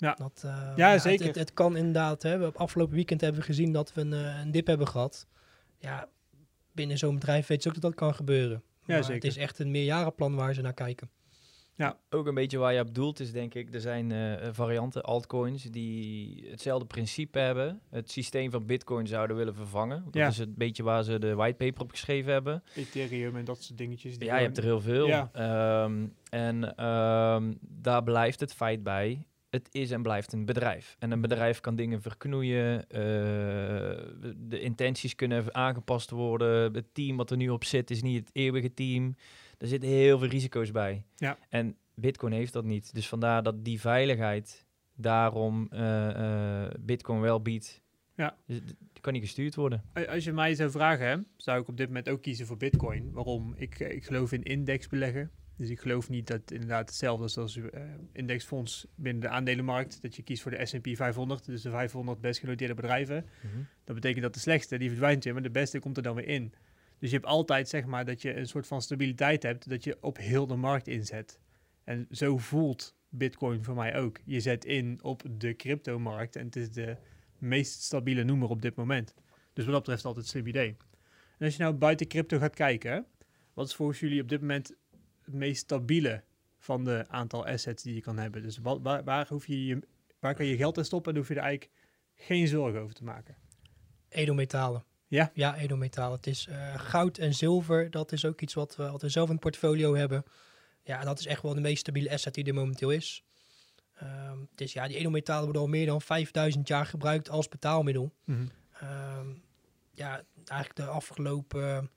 Ja. 0.00 0.14
Dat, 0.14 0.42
eh, 0.44 0.72
Ja, 0.76 0.90
het- 0.90 1.02
zeker. 1.02 1.26
Het, 1.26 1.34
het, 1.34 1.54
kan 1.54 1.76
inderdaad. 1.76 2.22
Hè, 2.22 2.38
we 2.38 2.46
op 2.46 2.56
afgelopen 2.56 2.94
weekend 2.94 3.20
hebben 3.20 3.40
we 3.40 3.46
gezien 3.46 3.72
dat 3.72 3.92
we 3.92 4.00
een, 4.00 4.12
eh, 4.12 4.40
een 4.40 4.50
dip 4.50 4.66
hebben 4.66 4.88
gehad. 4.88 5.26
Ja, 5.78 6.08
binnen 6.72 6.98
zo'n 6.98 7.14
bedrijf 7.14 7.46
weet 7.46 7.62
ze 7.62 7.68
ook 7.68 7.74
dat 7.74 7.82
dat 7.82 7.94
kan 7.94 8.14
gebeuren. 8.14 8.62
Maar 8.86 8.96
Het 8.96 9.06
zeker. 9.06 9.28
is 9.28 9.36
echt 9.36 9.58
een 9.58 9.70
meerjarenplan 9.70 10.34
waar 10.34 10.54
ze 10.54 10.60
naar 10.60 10.74
kijken. 10.74 11.10
Ook 12.10 12.26
een 12.26 12.34
beetje 12.34 12.58
waar 12.58 12.72
je 12.72 12.80
op 12.80 12.94
doelt 12.94 13.20
is 13.20 13.32
denk 13.32 13.54
ik, 13.54 13.74
er 13.74 13.80
zijn 13.80 14.12
eh, 14.12 14.48
varianten, 14.52 15.02
altcoins, 15.02 15.62
die 15.62 16.46
hetzelfde 16.50 16.86
principe 16.86 17.38
hebben. 17.38 17.80
Het 17.90 18.10
systeem 18.10 18.50
van 18.50 18.66
bitcoin 18.66 19.06
zouden 19.06 19.36
willen 19.36 19.54
vervangen. 19.54 20.02
Dat 20.04 20.14
Ja. 20.14 20.26
is 20.28 20.38
het 20.38 20.54
beetje 20.56 20.82
waar 20.82 21.02
ze 21.04 21.18
de 21.18 21.34
whitepaper 21.34 21.82
op 21.82 21.90
geschreven 21.90 22.32
hebben. 22.32 22.62
Ethereum 22.74 23.36
en 23.36 23.44
dat 23.44 23.62
soort 23.62 23.78
dingetjes. 23.78 24.18
die 24.18 24.28
Ja, 24.28 24.36
je 24.36 24.42
hebt 24.44 24.56
er 24.56 24.62
heel 24.64 24.80
veel. 24.80 25.06
Ja. 25.06 25.30
Ehm, 25.32 26.06
en 26.30 26.76
ehm, 26.76 27.52
daar 27.60 28.02
blijft 28.02 28.40
het 28.40 28.52
feit 28.54 28.82
bij. 28.82 29.26
Het 29.50 29.68
is 29.70 29.90
en 29.90 30.02
blijft 30.02 30.32
een 30.32 30.44
bedrijf. 30.44 30.96
En 30.98 31.10
een 31.10 31.20
bedrijf 31.20 31.60
kan 31.60 31.76
dingen 31.76 32.02
verknoeien. 32.02 32.88
eh, 32.88 32.98
de 34.36 34.60
intenties 34.60 35.14
kunnen 35.14 35.54
aangepast 35.54 36.10
worden. 36.10 36.74
Het 36.74 36.86
team 36.94 37.16
wat 37.16 37.30
er 37.30 37.36
nu 37.36 37.48
op 37.48 37.64
zit 37.64 37.90
is 37.90 38.02
niet 38.02 38.18
het 38.18 38.30
eeuwige 38.32 38.74
team. 38.74 39.16
Er 39.58 39.66
zitten 39.66 39.88
heel 39.88 40.18
veel 40.18 40.28
risico's 40.28 40.70
bij. 40.70 41.04
Ja. 41.16 41.38
En 41.48 41.76
Bitcoin 41.94 42.32
heeft 42.32 42.52
dat 42.52 42.64
niet. 42.64 42.94
Dus 42.94 43.08
vandaar 43.08 43.42
dat 43.42 43.64
die 43.64 43.80
veiligheid 43.80 44.66
daarom 44.94 45.66
eh, 45.70 46.64
eh, 46.64 46.70
Bitcoin 46.80 47.20
wel 47.20 47.42
biedt. 47.42 47.82
Ja. 48.16 48.36
Dus 48.46 48.60
die 48.66 49.00
kan 49.00 49.12
niet 49.12 49.22
gestuurd 49.22 49.54
worden. 49.54 49.82
Als 50.08 50.24
je 50.24 50.32
mij 50.32 50.54
zou 50.54 50.70
vragen, 50.70 51.06
hè, 51.06 51.16
zou 51.36 51.60
ik 51.60 51.68
op 51.68 51.76
dit 51.76 51.86
moment 51.86 52.08
ook 52.08 52.22
kiezen 52.22 52.46
voor 52.46 52.56
Bitcoin. 52.56 53.12
Waarom? 53.12 53.54
Ik, 53.56 53.78
ik 53.78 54.04
geloof 54.04 54.32
in 54.32 54.42
indexbeleggen. 54.42 55.30
Dus 55.60 55.68
ik 55.68 55.80
geloof 55.80 56.08
niet 56.08 56.26
dat 56.26 56.40
het 56.40 56.50
inderdaad 56.50 56.88
hetzelfde 56.88 57.24
is 57.24 57.36
als 57.36 57.56
een 57.56 58.08
indexfonds 58.12 58.86
binnen 58.94 59.22
de 59.22 59.28
aandelenmarkt. 59.28 60.02
Dat 60.02 60.16
je 60.16 60.22
kiest 60.22 60.42
voor 60.42 60.50
de 60.50 60.66
S&P 60.66 60.88
500, 60.92 61.44
dus 61.44 61.62
de 61.62 61.70
500 61.70 62.20
best 62.20 62.40
genoteerde 62.40 62.74
bedrijven. 62.74 63.26
Dat 63.84 63.94
betekent 63.94 64.22
dat 64.22 64.34
de 64.34 64.40
slechtste, 64.40 64.78
die 64.78 64.88
verdwijnt 64.88 65.24
weer, 65.24 65.32
maar 65.32 65.42
de 65.42 65.50
beste 65.50 65.78
komt 65.78 65.96
er 65.96 66.02
dan 66.02 66.14
weer 66.14 66.28
in. 66.28 66.52
Dus 66.98 67.10
je 67.10 67.16
hebt 67.16 67.28
altijd, 67.28 67.68
zeg 67.68 67.84
maar, 67.84 68.04
dat 68.04 68.22
je 68.22 68.36
een 68.36 68.46
soort 68.46 68.66
van 68.66 68.82
stabiliteit 68.82 69.42
hebt, 69.42 69.68
dat 69.68 69.84
je 69.84 69.96
op 70.00 70.16
heel 70.16 70.46
de 70.46 70.56
markt 70.56 70.88
inzet. 70.88 71.40
En 71.84 72.06
zo 72.10 72.38
voelt 72.38 72.96
Bitcoin 73.08 73.64
voor 73.64 73.74
mij 73.74 73.96
ook. 73.96 74.20
Je 74.24 74.40
zet 74.40 74.64
in 74.64 74.98
op 75.02 75.22
de 75.30 75.56
cryptomarkt 75.56 76.36
en 76.36 76.44
het 76.44 76.56
is 76.56 76.70
de 76.70 76.96
meest 77.38 77.82
stabiele 77.82 78.24
noemer 78.24 78.48
op 78.48 78.62
dit 78.62 78.74
moment. 78.74 79.14
Dus 79.52 79.64
wat 79.64 79.72
dat 79.74 79.82
betreft 79.82 80.04
altijd 80.04 80.24
een 80.24 80.30
slim 80.30 80.46
idee. 80.46 80.76
En 81.38 81.46
als 81.46 81.56
je 81.56 81.62
nou 81.62 81.74
buiten 81.74 82.06
crypto 82.06 82.38
gaat 82.38 82.54
kijken, 82.54 83.06
wat 83.54 83.66
is 83.66 83.74
volgens 83.74 84.00
jullie 84.00 84.22
op 84.22 84.28
dit 84.28 84.40
moment 84.40 84.74
meest 85.24 85.60
stabiele 85.60 86.22
van 86.58 86.84
de 86.84 87.04
aantal 87.08 87.46
assets 87.46 87.82
die 87.82 87.94
je 87.94 88.00
kan 88.00 88.18
hebben? 88.18 88.42
Dus 88.42 88.58
wat, 88.58 88.80
waar, 88.82 89.04
waar, 89.04 89.28
hoef 89.28 89.46
je 89.46 89.66
je, 89.66 89.78
waar 90.18 90.34
kan 90.34 90.46
je 90.46 90.56
geld 90.56 90.76
in 90.76 90.84
stoppen 90.84 91.12
en 91.12 91.18
hoef 91.18 91.28
je 91.28 91.34
er 91.34 91.40
eigenlijk 91.40 91.72
geen 92.14 92.48
zorgen 92.48 92.80
over 92.80 92.94
te 92.94 93.04
maken? 93.04 93.36
Edelmetalen. 94.08 94.84
Ja? 95.06 95.30
Ja, 95.34 95.56
edelmetalen. 95.56 96.16
Het 96.16 96.26
is 96.26 96.46
eh, 96.46 96.78
goud 96.78 97.18
en 97.18 97.34
zilver. 97.34 97.90
Dat 97.90 98.12
is 98.12 98.24
ook 98.24 98.40
iets 98.40 98.54
wat 98.54 98.76
we, 98.76 98.90
wat 98.90 99.02
we 99.02 99.08
zelf 99.08 99.26
in 99.26 99.32
het 99.32 99.42
portfolio 99.42 99.94
hebben. 99.94 100.24
Ja, 100.82 101.00
en 101.00 101.06
dat 101.06 101.18
is 101.18 101.26
echt 101.26 101.42
wel 101.42 101.54
de 101.54 101.60
meest 101.60 101.80
stabiele 101.80 102.12
asset 102.12 102.34
die 102.34 102.44
er 102.44 102.54
momenteel 102.54 102.90
is. 102.90 103.24
Ehm, 103.94 104.40
het 104.50 104.60
is, 104.60 104.72
ja, 104.72 104.86
die 104.86 104.96
edelmetalen 104.96 105.44
worden 105.44 105.62
al 105.62 105.68
meer 105.68 105.86
dan 105.86 106.02
5000 106.02 106.68
jaar 106.68 106.86
gebruikt 106.86 107.30
als 107.30 107.48
betaalmiddel. 107.48 108.12
Ehm, 108.72 109.28
ja, 109.90 110.22
eigenlijk 110.44 110.76
de 110.76 110.86
afgelopen, 110.86 111.90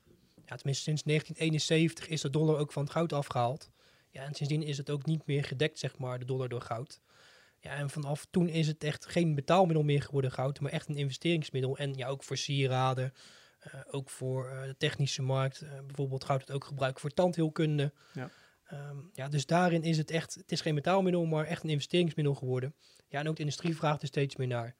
ja, 0.54 0.60
tenminste 0.60 0.84
sinds 0.84 1.04
1971 1.04 2.08
is 2.08 2.22
de 2.22 2.30
dollar 2.30 2.58
ook 2.58 2.72
van 2.72 2.84
het 2.84 2.92
goud 2.92 3.14
afgehaald. 3.14 3.72
Ja, 4.10 4.24
en 4.24 4.34
sindsdien 4.34 4.64
is 4.64 4.78
het 4.78 4.90
ook 4.90 5.06
niet 5.06 5.26
meer 5.26 5.44
gedekt, 5.44 5.80
zeg 5.80 5.98
maar, 5.98 6.20
de 6.20 6.26
dollar 6.26 6.50
door 6.50 6.62
goud. 6.62 7.02
Ja, 7.60 7.76
en 7.76 7.90
vanaf 7.90 8.28
toen 8.30 8.48
is 8.48 8.68
het 8.68 8.84
echt 8.84 9.06
geen 9.06 9.36
betaalmiddel 9.36 9.84
meer 9.84 10.02
geworden, 10.02 10.32
goud, 10.32 10.60
maar 10.60 10.72
echt 10.72 10.90
een 10.90 10.98
investeringsmiddel. 10.98 11.78
En 11.78 11.94
ja, 11.94 12.08
ook 12.08 12.24
voor 12.24 12.38
sieraden, 12.38 13.14
eh, 13.60 13.80
ook 13.92 14.10
voor 14.10 14.50
eh, 14.50 14.64
de 14.64 14.78
technische 14.78 15.22
markt. 15.22 15.62
Eh, 15.62 15.70
bijvoorbeeld 15.86 16.24
goud 16.24 16.42
het 16.42 16.52
ook 16.52 16.66
gebruikt 16.66 17.00
voor 17.00 17.10
tandheelkunde. 17.10 17.94
Ja. 18.14 18.30
Ehm, 18.64 18.98
ja, 19.14 19.28
dus 19.28 19.46
daarin 19.46 19.84
is 19.84 19.98
het 19.98 20.12
echt, 20.12 20.34
het 20.34 20.52
is 20.52 20.62
geen 20.62 20.76
betaalmiddel, 20.76 21.26
maar 21.26 21.46
echt 21.46 21.64
een 21.64 21.70
investeringsmiddel 21.70 22.36
geworden. 22.36 22.76
Ja, 23.08 23.20
en 23.20 23.28
ook 23.28 23.36
de 23.36 23.42
industrie 23.42 23.76
vraagt 23.76 24.02
er 24.02 24.08
steeds 24.08 24.36
meer 24.36 24.48
naar. 24.48 24.76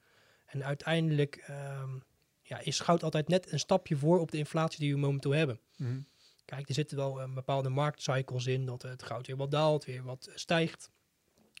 En 0.46 0.64
uiteindelijk 0.64 1.36
ehm, 1.36 1.98
ja, 2.44 2.58
is 2.58 2.80
goud 2.80 3.02
altijd 3.02 3.28
net 3.28 3.52
een 3.52 3.58
stapje 3.58 3.96
voor 3.96 4.20
op 4.20 4.30
de 4.30 4.38
inflatie 4.38 4.80
die 4.80 4.92
we 4.92 4.98
momenteel 4.98 5.32
hebben. 5.32 5.60
Mhm. 5.76 6.00
Kijk, 6.44 6.68
er 6.68 6.74
zitten 6.74 6.96
wel 6.96 7.20
een 7.20 7.34
bepaalde 7.34 7.68
marktcycles 7.68 8.46
in, 8.46 8.66
dat 8.66 8.82
het 8.82 9.02
goud 9.02 9.26
weer 9.26 9.36
wat 9.36 9.50
daalt, 9.50 9.84
weer 9.84 10.02
wat 10.02 10.30
stijgt. 10.34 10.90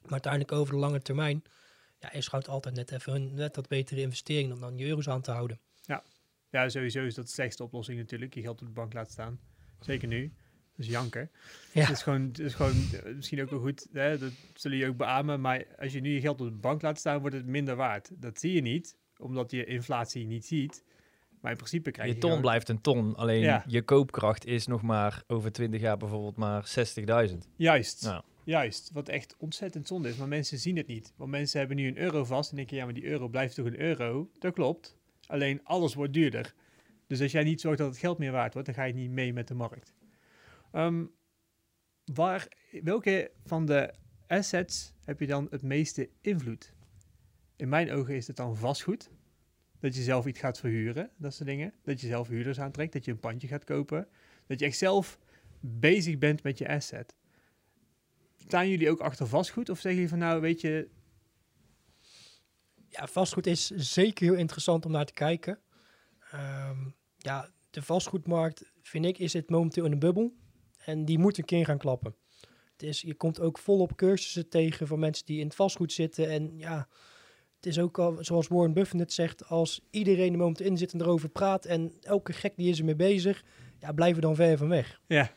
Maar 0.02 0.12
uiteindelijk 0.12 0.52
over 0.52 0.74
de 0.74 0.80
lange 0.80 1.02
termijn 1.02 1.42
ja, 2.00 2.12
is 2.12 2.28
goud 2.28 2.48
altijd 2.48 2.74
net 2.74 2.90
even 2.90 3.14
een 3.14 3.34
net 3.34 3.56
wat 3.56 3.68
betere 3.68 4.00
investering 4.00 4.48
dan 4.48 4.60
dan 4.60 4.78
je 4.78 4.86
euro's 4.86 5.08
aan 5.08 5.22
te 5.22 5.30
houden. 5.30 5.60
Ja, 6.54 6.68
sowieso 6.68 7.04
is 7.04 7.14
dat 7.14 7.26
de 7.26 7.32
slechtste 7.32 7.62
oplossing 7.62 7.98
natuurlijk. 7.98 8.34
Je 8.34 8.40
geld 8.40 8.60
op 8.60 8.66
de 8.66 8.72
bank 8.72 8.92
laten 8.92 9.12
staan. 9.12 9.40
Zeker 9.80 10.08
nu. 10.08 10.32
Dus 10.76 10.86
janken. 10.86 11.30
Ja. 11.72 11.80
Het 11.80 11.90
is 11.90 12.02
gewoon, 12.02 12.22
het 12.22 12.38
is 12.38 12.54
gewoon 12.54 12.88
eh, 12.92 13.14
misschien 13.14 13.42
ook 13.42 13.50
wel 13.50 13.60
goed, 13.60 13.86
hè, 13.92 14.18
dat 14.18 14.32
zullen 14.54 14.78
je 14.78 14.88
ook 14.88 14.96
beamen. 14.96 15.40
Maar 15.40 15.66
als 15.78 15.92
je 15.92 16.00
nu 16.00 16.10
je 16.10 16.20
geld 16.20 16.40
op 16.40 16.46
de 16.46 16.52
bank 16.52 16.82
laat 16.82 16.98
staan, 16.98 17.20
wordt 17.20 17.36
het 17.36 17.46
minder 17.46 17.76
waard. 17.76 18.10
Dat 18.12 18.40
zie 18.40 18.52
je 18.52 18.60
niet, 18.60 18.96
omdat 19.24 19.50
je 19.50 19.64
inflatie 19.64 20.26
niet 20.26 20.46
ziet. 20.46 20.84
Maar 21.40 21.50
in 21.50 21.58
principe 21.58 21.90
krijg 21.90 22.08
je 22.08 22.14
Je 22.14 22.20
ton 22.20 22.30
gewoon- 22.30 22.44
blijft 22.44 22.68
een 22.68 22.80
ton, 22.80 23.14
alleen 23.16 23.40
Ja. 23.40 23.64
je 23.66 23.82
koopkracht 23.82 24.46
is 24.46 24.66
nog 24.66 24.82
maar 24.82 25.22
over 25.26 25.52
20 25.52 25.80
jaar 25.80 25.96
bijvoorbeeld 25.96 26.36
maar 26.36 26.66
60.000. 26.66 27.48
Juist, 27.56 28.10
juist. 28.44 28.90
Wat 28.92 29.08
echt 29.08 29.34
ontzettend 29.38 29.86
zonde 29.86 30.08
is. 30.08 30.16
Maar 30.16 30.28
mensen 30.28 30.58
zien 30.58 30.76
het 30.76 30.86
niet. 30.86 31.12
Want 31.16 31.30
mensen 31.30 31.58
hebben 31.58 31.76
nu 31.76 31.86
een 31.88 31.98
euro 31.98 32.24
vast 32.24 32.50
en 32.50 32.56
denken, 32.56 32.76
ja, 32.76 32.84
maar 32.84 32.94
die 32.94 33.04
euro 33.06 33.28
blijft 33.28 33.54
toch 33.54 33.66
een 33.66 33.80
euro? 33.80 34.30
Dat 34.38 34.54
klopt. 34.54 34.96
Alleen 35.26 35.60
alles 35.64 35.94
wordt 35.94 36.12
duurder. 36.12 36.54
Dus 37.06 37.20
als 37.20 37.32
jij 37.32 37.44
niet 37.44 37.60
zorgt 37.60 37.78
dat 37.78 37.88
het 37.88 37.98
geld 37.98 38.18
meer 38.18 38.32
waard 38.32 38.52
wordt, 38.52 38.68
dan 38.68 38.76
ga 38.76 38.84
je 38.84 38.94
niet 38.94 39.10
mee 39.10 39.32
met 39.32 39.48
de 39.48 39.54
markt. 39.54 39.94
Ehm, 40.72 41.04
waar, 42.04 42.48
welke 42.82 43.30
van 43.44 43.66
de 43.66 43.94
assets 44.26 44.92
heb 45.04 45.20
je 45.20 45.26
dan 45.26 45.46
het 45.50 45.62
meeste 45.62 46.08
invloed? 46.20 46.73
In 47.56 47.68
mijn 47.68 47.90
ogen 47.90 48.14
is 48.14 48.26
het 48.26 48.36
dan 48.36 48.56
vastgoed. 48.56 49.10
Dat 49.80 49.94
je 49.94 50.02
zelf 50.02 50.26
iets 50.26 50.40
gaat 50.40 50.58
verhuren, 50.58 51.10
dat 51.16 51.34
soort 51.34 51.48
dingen. 51.48 51.72
Dat 51.82 52.00
je 52.00 52.06
zelf 52.06 52.28
huurders 52.28 52.60
aantrekt, 52.60 52.92
dat 52.92 53.04
je 53.04 53.10
een 53.10 53.18
pandje 53.18 53.48
gaat 53.48 53.64
kopen. 53.64 54.08
Dat 54.46 54.60
je 54.60 54.66
echt 54.66 54.78
zelf 54.78 55.18
bezig 55.60 56.18
bent 56.18 56.42
met 56.42 56.58
je 56.58 56.68
asset. 56.68 57.14
Staan 58.36 58.68
jullie 58.68 58.90
ook 58.90 59.00
achter 59.00 59.26
vastgoed? 59.26 59.68
Of 59.68 59.80
zeggen 59.80 59.94
jullie 59.94 60.08
van 60.08 60.18
nou, 60.18 60.40
weet 60.40 60.60
je... 60.60 60.88
Ja, 62.88 63.06
vastgoed 63.06 63.46
is 63.46 63.70
zeker 63.70 64.24
heel 64.26 64.34
interessant 64.34 64.84
om 64.86 64.92
naar 64.92 65.04
te 65.04 65.12
kijken. 65.12 65.58
Ehm, 66.30 66.78
ja, 67.16 67.50
de 67.70 67.82
vastgoedmarkt, 67.82 68.72
vind 68.82 69.04
ik, 69.04 69.18
is 69.18 69.32
het 69.32 69.50
momenteel 69.50 69.84
in 69.84 69.92
een 69.92 69.98
bubbel. 69.98 70.34
En 70.84 71.04
die 71.04 71.18
moet 71.18 71.38
een 71.38 71.44
keer 71.44 71.64
gaan 71.64 71.78
klappen. 71.78 72.14
Het 72.72 72.82
is, 72.82 73.00
je 73.00 73.14
komt 73.14 73.40
ook 73.40 73.58
volop 73.58 73.96
cursussen 73.96 74.48
tegen 74.48 74.86
van 74.86 74.98
mensen 74.98 75.26
die 75.26 75.40
in 75.40 75.46
het 75.46 75.54
vastgoed 75.54 75.92
zitten. 75.92 76.28
En 76.28 76.58
ja, 76.58 76.88
het 77.64 77.72
is 77.76 77.82
ook 77.82 77.98
al, 77.98 78.16
zoals 78.20 78.48
Warren 78.48 78.72
Buffett 78.72 79.00
het 79.00 79.12
zegt, 79.12 79.48
als 79.48 79.80
iedereen 79.90 80.32
er 80.32 80.38
momenteel 80.38 80.66
in 80.66 80.78
zit 80.78 80.92
en 80.92 81.00
erover 81.00 81.28
praat 81.28 81.64
en 81.64 81.92
elke 82.02 82.32
gek 82.32 82.52
die 82.56 82.70
is 82.70 82.78
ermee 82.78 82.96
bezig, 82.96 83.44
ja, 83.80 83.92
blijf 83.92 84.14
er 84.14 84.22
dan 84.22 84.34
ver 84.34 84.58
van 84.58 84.68
weg. 84.68 85.00
Ja. 85.06 85.30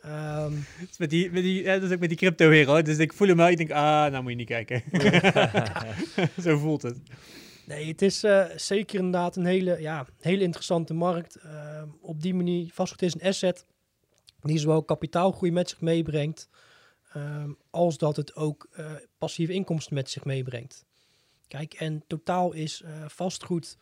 Ehm, 0.00 0.52
is 0.90 0.98
met 0.98 1.10
die, 1.10 1.30
met 1.30 1.42
die, 1.42 1.62
ja, 1.62 1.74
dat 1.74 1.82
is 1.82 1.92
ook 1.92 2.00
met 2.00 2.08
die 2.08 2.18
crypto 2.18 2.64
hoor. 2.64 2.82
Dus 2.82 2.98
ik 2.98 3.12
voel 3.12 3.28
hem 3.28 3.36
wel. 3.36 3.48
Ik 3.48 3.56
denk, 3.56 3.70
ah, 3.70 4.10
nou 4.10 4.22
moet 4.22 4.30
je 4.30 4.36
niet 4.36 4.46
kijken. 4.46 4.82
Zo 6.44 6.58
voelt 6.58 6.82
het. 6.82 7.00
Nee, 7.66 7.86
het 7.86 8.02
is 8.02 8.24
eh, 8.24 8.44
zeker 8.56 8.98
inderdaad 8.98 9.36
een 9.36 9.44
hele, 9.44 9.80
ja, 9.80 10.06
hele 10.20 10.42
interessante 10.42 10.94
markt. 10.94 11.34
Ehm, 11.36 11.88
op 12.00 12.22
die 12.22 12.34
manier, 12.34 12.70
vastgoed 12.72 13.02
is 13.02 13.14
een 13.14 13.28
asset 13.28 13.66
die 14.42 14.58
zowel 14.58 14.82
kapitaalgroei 14.82 15.52
met 15.52 15.68
zich 15.68 15.80
meebrengt. 15.80 16.48
ehm, 17.12 17.52
als 17.70 17.98
dat 17.98 18.16
het 18.16 18.34
ook 18.36 18.68
eh, 18.72 18.92
passieve 19.18 19.52
inkomsten 19.52 19.94
met 19.94 20.10
zich 20.10 20.24
meebrengt. 20.24 20.84
Kijk, 21.52 21.74
en 21.74 22.04
totaal 22.06 22.52
is 22.52 22.82
eh, 22.82 23.08
vastgoed 23.08 23.76
98% 23.76 23.80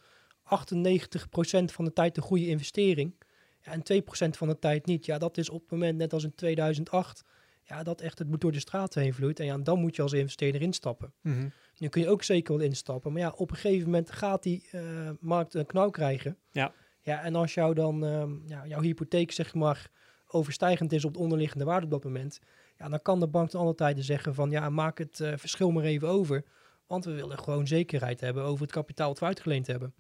van 1.65 1.85
de 1.85 1.93
tijd 1.93 2.17
een 2.17 2.23
goede 2.23 2.47
investering. 2.47 3.15
Ja, 3.61 3.73
en 3.73 4.03
2% 4.03 4.37
van 4.37 4.49
de 4.49 4.59
tijd 4.59 4.87
niet. 4.87 5.07
Ja, 5.07 5.19
dat 5.19 5.37
is 5.37 5.51
op 5.51 5.61
het 5.61 5.71
moment, 5.71 5.99
net 5.99 6.13
als 6.13 6.25
in 6.25 6.35
2008, 6.35 7.25
ja, 7.63 7.83
dat 7.83 8.01
echt 8.01 8.19
het 8.19 8.29
bloed 8.29 8.41
door 8.41 8.53
de 8.53 8.59
straten 8.59 9.03
heen 9.03 9.15
vloeit. 9.15 9.41
En 9.41 9.47
ja, 9.47 9.59
dan 9.59 9.81
moet 9.81 9.97
je 9.97 10.03
als 10.03 10.13
investeerder 10.13 10.63
instappen. 10.63 11.13
Mhm. 11.21 11.49
Nu 11.79 11.89
kun 11.89 12.01
je 12.01 12.09
ook 12.09 12.23
zeker 12.23 12.57
wel 12.57 12.67
instappen. 12.67 13.13
Maar 13.13 13.21
ja, 13.21 13.33
op 13.37 13.51
een 13.51 13.57
gegeven 13.57 13.85
moment 13.85 14.13
gaat 14.13 14.43
die 14.43 14.69
eh, 14.71 15.11
markt 15.21 15.55
een 15.55 15.67
knauw 15.67 15.91
krijgen. 15.91 16.37
Ja. 16.51 16.73
Ja, 17.01 17.23
en 17.23 17.35
als 17.35 17.55
jou 17.55 17.75
dan, 17.75 18.05
ehm, 18.05 18.33
ja, 18.47 18.67
jouw 18.67 18.81
hypotheek 18.81 19.33
zeg 19.33 19.55
maar 19.55 19.91
overstijgend 20.27 20.93
is 20.93 21.05
op 21.05 21.13
de 21.13 21.21
onderliggende 21.21 21.65
waarde 21.65 21.85
op 21.85 21.91
dat 21.91 22.05
moment. 22.05 22.41
Ja, 22.79 22.89
dan 22.89 23.03
kan 23.03 23.21
de 23.21 23.29
bank 23.29 23.51
ten 23.51 23.61
alle 23.61 23.75
tijden 23.75 24.05
zeggen 24.05 24.35
van 24.35 24.51
ja, 24.51 24.71
maak 24.71 24.99
het 24.99 25.21
eh, 25.21 25.33
verschil 25.37 25.71
maar 25.71 25.85
even 25.85 26.09
over. 26.09 26.45
Want 26.91 27.05
we 27.05 27.13
willen 27.13 27.39
gewoon 27.39 27.67
zekerheid 27.67 28.21
hebben 28.21 28.43
over 28.45 28.63
het 28.63 28.73
kapitaal 28.73 29.09
dat 29.09 29.19
we 29.19 29.25
uitgeleend 29.27 29.67
hebben. 29.67 29.95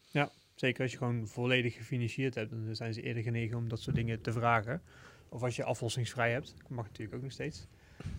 Zeker 0.54 0.82
als 0.82 0.92
je 0.92 0.98
gewoon 0.98 1.28
volledig 1.28 1.74
gefinancierd 1.74 2.34
hebt, 2.34 2.50
dan 2.50 2.74
zijn 2.76 2.94
ze 2.94 3.02
eerder 3.02 3.22
genegen 3.22 3.56
om 3.56 3.68
dat 3.68 3.80
soort 3.80 3.96
dingen 3.96 4.20
te 4.20 4.32
vragen. 4.32 4.82
Of 5.28 5.42
als 5.42 5.56
je 5.56 5.64
aflossingsvrij 5.64 6.32
hebt, 6.32 6.54
dat 6.60 6.68
mag 6.68 6.86
natuurlijk 6.86 7.16
ook 7.16 7.22
nog 7.22 7.32
steeds. 7.32 7.66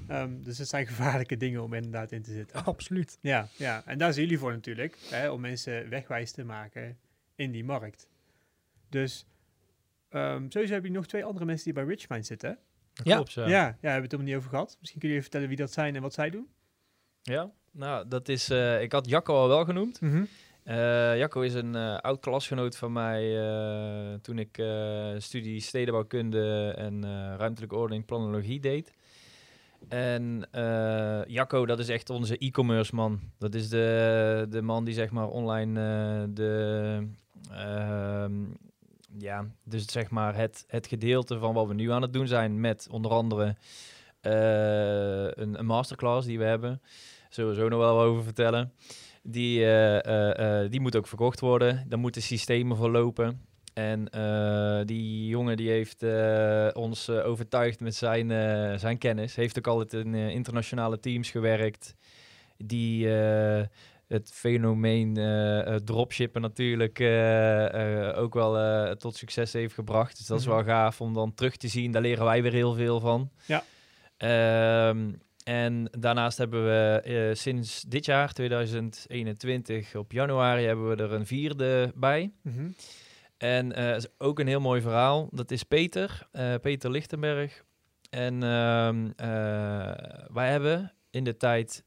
Ehm, 0.08 0.42
dus 0.44 0.58
het 0.58 0.68
zijn 0.68 0.88
gevaarlijke 0.94 1.38
dingen 1.38 1.64
om 1.64 1.74
inderdaad 1.74 2.12
in 2.12 2.22
te 2.22 2.32
zitten. 2.32 2.64
Absoluut. 2.66 3.18
Ja, 3.22 3.48
ja. 3.58 3.84
en 3.86 3.98
daar 3.98 4.14
zijn 4.14 4.26
jullie 4.26 4.40
voor 4.40 4.52
natuurlijk, 4.52 4.98
hè, 5.10 5.30
om 5.30 5.42
mensen 5.42 5.90
wegwijs 5.90 6.32
te 6.32 6.44
maken 6.44 6.98
in 7.36 7.52
die 7.52 7.64
markt. 7.64 8.08
Dus 8.90 9.26
ehm 10.10 10.50
sowieso 10.50 10.74
heb 10.74 10.84
je 10.84 10.92
nog 10.92 11.08
twee 11.08 11.26
andere 11.26 11.46
mensen 11.46 11.66
die 11.66 11.74
bij 11.74 11.84
Richmind 11.84 12.26
zitten. 12.26 12.58
Dat 12.94 13.06
Ja. 13.06 13.16
klopt, 13.16 13.32
Ja. 13.34 13.46
ja, 13.48 13.64
hebben 13.66 13.80
we 13.96 14.02
het 14.02 14.12
er 14.12 14.18
nog 14.18 14.28
niet 14.28 14.36
over 14.36 14.50
gehad. 14.50 14.78
Misschien 14.80 15.00
kun 15.00 15.10
je 15.10 15.16
even 15.16 15.30
vertellen 15.30 15.48
wie 15.48 15.58
dat 15.66 15.72
zijn 15.72 15.96
en 15.96 16.02
wat 16.02 16.14
zij 16.14 16.30
doen. 16.30 16.48
Ja, 17.22 17.52
nou, 17.72 18.08
dat 18.08 18.30
is... 18.30 18.50
eh, 18.50 18.82
ik 18.82 18.92
had 18.92 19.10
Jacco 19.10 19.36
al 19.36 19.48
wel 19.48 19.66
genoemd. 19.66 20.00
Eh, 20.64 21.18
Jacco 21.18 21.42
is 21.42 21.54
een 21.54 21.76
eh, 21.76 21.98
oud 21.98 22.20
klasgenoot 22.20 22.78
van 22.78 22.92
mij 22.92 23.22
toen 24.22 24.40
ik 24.40 24.64
studie 25.18 25.60
stedenbouwkunde 25.60 26.74
en 26.78 27.04
ruimtelijke 27.38 27.76
ordening 27.76 28.06
planologie 28.06 28.60
deed. 28.60 28.94
En 29.88 30.48
Jacco, 31.28 31.66
dat 31.66 31.80
is 31.80 31.90
echt 31.90 32.10
onze 32.10 32.38
e-commerce 32.38 32.96
man. 32.96 33.20
Dat 33.38 33.54
is 33.54 33.70
de, 33.70 34.46
de 34.50 34.62
man 34.62 34.86
die 34.86 34.94
zeg 34.94 35.12
maar 35.12 35.28
online 35.28 35.74
de... 36.34 37.08
ehm, 37.52 38.34
ja, 39.18 39.46
dus 39.64 39.86
zeg 39.86 40.10
maar 40.10 40.36
het, 40.36 40.64
het 40.68 40.88
gedeelte 40.88 41.38
van 41.40 41.54
wat 41.54 41.68
we 41.68 41.74
nu 41.74 41.92
aan 41.92 42.02
het 42.02 42.14
doen 42.14 42.28
zijn 42.28 42.60
met 42.60 42.88
onder 42.92 43.12
andere 43.12 43.56
een, 44.22 45.60
een 45.60 45.66
masterclass 45.66 46.28
die 46.28 46.38
we 46.38 46.46
hebben. 46.46 46.82
Sowieso 47.34 47.68
nog 47.68 47.80
wel 47.80 48.02
over 48.02 48.24
vertellen. 48.24 48.74
Die, 49.24 49.60
eh, 49.60 50.06
eh, 50.06 50.64
eh, 50.64 50.72
die 50.72 50.82
moet 50.82 50.96
ook 50.96 51.08
verkocht 51.08 51.40
worden. 51.40 51.86
Daar 51.90 52.00
moeten 52.00 52.22
systemen 52.22 52.78
voor 52.78 52.90
lopen. 52.90 53.46
En 53.74 54.06
die 54.86 55.28
jongen 55.28 55.58
die 55.58 55.70
heeft 55.70 56.04
ons 56.76 57.10
overtuigd 57.10 57.80
met 57.80 57.96
zijn, 57.96 58.30
zijn 58.80 58.98
kennis. 58.98 59.36
Heeft 59.36 59.58
ook 59.58 59.68
altijd 59.68 59.94
in 60.06 60.16
internationale 60.16 61.00
teams 61.00 61.30
gewerkt. 61.32 61.96
Die 62.58 63.08
het 64.08 64.32
fenomeen 64.34 65.18
eh, 65.18 65.76
dropshippen 65.76 66.42
natuurlijk 66.42 67.00
ook 68.18 68.34
wel 68.34 68.96
tot 68.96 69.16
succes 69.16 69.54
heeft 69.54 69.74
gebracht. 69.74 70.18
Dus 70.18 70.28
dat 70.28 70.40
is 70.40 70.46
Mhm. 70.46 70.56
wel 70.56 70.64
gaaf 70.64 71.02
om 71.02 71.14
dan 71.14 71.34
terug 71.34 71.58
te 71.58 71.68
zien. 71.68 71.92
Daar 71.92 72.02
leren 72.02 72.26
wij 72.26 72.42
weer 72.42 72.54
heel 72.54 72.74
veel 72.74 73.00
van. 73.00 73.32
Ja. 73.46 73.64
Ehm, 74.18 75.12
en 75.44 75.88
daarnaast 76.00 76.38
hebben 76.38 76.66
we 76.66 77.02
eh, 77.04 77.36
sinds 77.36 77.82
dit 77.82 78.06
jaar, 78.06 78.34
2021, 78.34 79.96
op 79.96 80.12
januari, 80.12 80.66
hebben 80.66 80.90
we 80.90 81.04
er 81.04 81.12
een 81.12 81.26
vierde 81.26 81.92
bij. 81.96 82.32
Mhm. 82.42 82.70
En 83.38 83.74
eh, 83.74 83.96
is 83.96 84.08
ook 84.18 84.40
een 84.40 84.48
heel 84.48 84.60
mooi 84.60 84.82
verhaal. 84.82 85.30
Dat 85.32 85.52
is 85.52 85.64
Peter, 85.64 86.28
eh, 86.32 86.54
Peter 86.62 86.92
Lichtenberg. 86.92 87.64
En 88.10 88.44
ehm, 88.44 89.10
eh, 89.16 89.28
wij 90.34 90.50
hebben 90.52 90.94
in 91.10 91.24
de 91.24 91.38
tijd, 91.38 91.84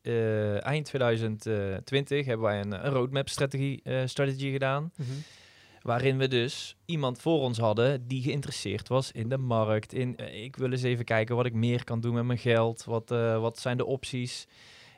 eind 0.63 0.87
2020, 0.87 2.27
hebben 2.27 2.47
wij 2.47 2.61
een, 2.61 2.73
een 2.73 2.93
roadmap-strategie 2.93 3.81
eh, 3.83 4.03
strategie 4.05 4.53
gedaan. 4.53 4.93
Mhm. 4.97 5.11
Waarin 5.85 6.19
we 6.19 6.29
dus 6.29 6.77
iemand 6.85 7.21
voor 7.21 7.41
ons 7.41 7.59
hadden 7.59 8.07
die 8.07 8.23
geïnteresseerd 8.23 8.89
was 8.89 9.13
in 9.13 9.29
de 9.29 9.39
markt. 9.39 9.93
In, 9.93 10.17
eh, 10.17 10.45
ik 10.45 10.57
wil 10.57 10.71
eens 10.71 10.83
even 10.83 11.05
kijken 11.05 11.37
wat 11.37 11.47
ik 11.47 11.53
meer 11.53 11.85
kan 11.85 12.01
doen 12.01 12.15
met 12.15 12.25
mijn 12.25 12.39
geld. 12.39 12.85
Wat, 12.85 13.11
eh, 13.11 13.41
wat 13.41 13.59
zijn 13.59 13.77
de 13.77 13.85
opties? 13.85 14.47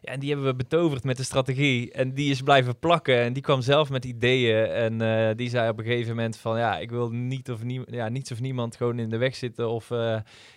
Ja, 0.03 0.13
en 0.13 0.21
die 0.21 0.29
hebben 0.29 0.47
we 0.47 0.55
betoverd 0.55 1.05
met 1.05 1.17
de 1.17 1.23
strategie. 1.23 1.93
En 1.93 2.15
die 2.15 2.31
is 2.31 2.43
blijven 2.43 2.79
plakken. 2.79 3.21
En 3.21 3.33
die 3.33 3.43
kwam 3.43 3.61
zelf 3.61 3.91
met 3.91 4.05
ideeën. 4.05 4.67
En 4.67 5.01
eh, 5.01 5.37
die 5.37 5.49
zei 5.49 5.71
op 5.71 5.79
een 5.79 5.85
gegeven 5.85 6.09
moment 6.09 6.37
van... 6.37 6.59
Ja, 6.59 6.79
ik 6.79 6.91
wil 6.91 7.11
niet 7.11 7.51
of 7.51 7.63
nie 7.63 7.81
ja, 7.91 8.09
niets 8.09 8.33
of 8.33 8.41
niemand 8.41 8.77
gewoon 8.77 8.99
in 8.99 9.11
de 9.11 9.17
weg 9.17 9.37
zitten... 9.37 9.69
of 9.69 9.91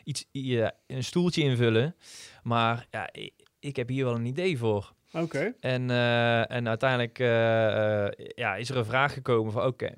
iets, 0.04 0.26
ja, 0.32 0.72
een 0.88 1.04
stoeltje 1.04 1.42
invullen. 1.42 1.96
Maar 2.44 2.88
ja, 2.92 3.10
ik, 3.12 3.34
ik 3.60 3.76
heb 3.76 3.88
hier 3.88 4.06
wel 4.06 4.16
een 4.16 4.26
idee 4.26 4.58
voor. 4.58 4.94
Oké. 5.14 5.54
En, 5.60 5.90
en 6.50 6.68
uiteindelijk 6.68 7.18
ja, 8.36 8.56
is 8.56 8.70
er 8.70 8.78
een 8.78 8.86
vraag 8.86 9.14
gekomen 9.14 9.52
van 9.52 9.66
oké, 9.66 9.96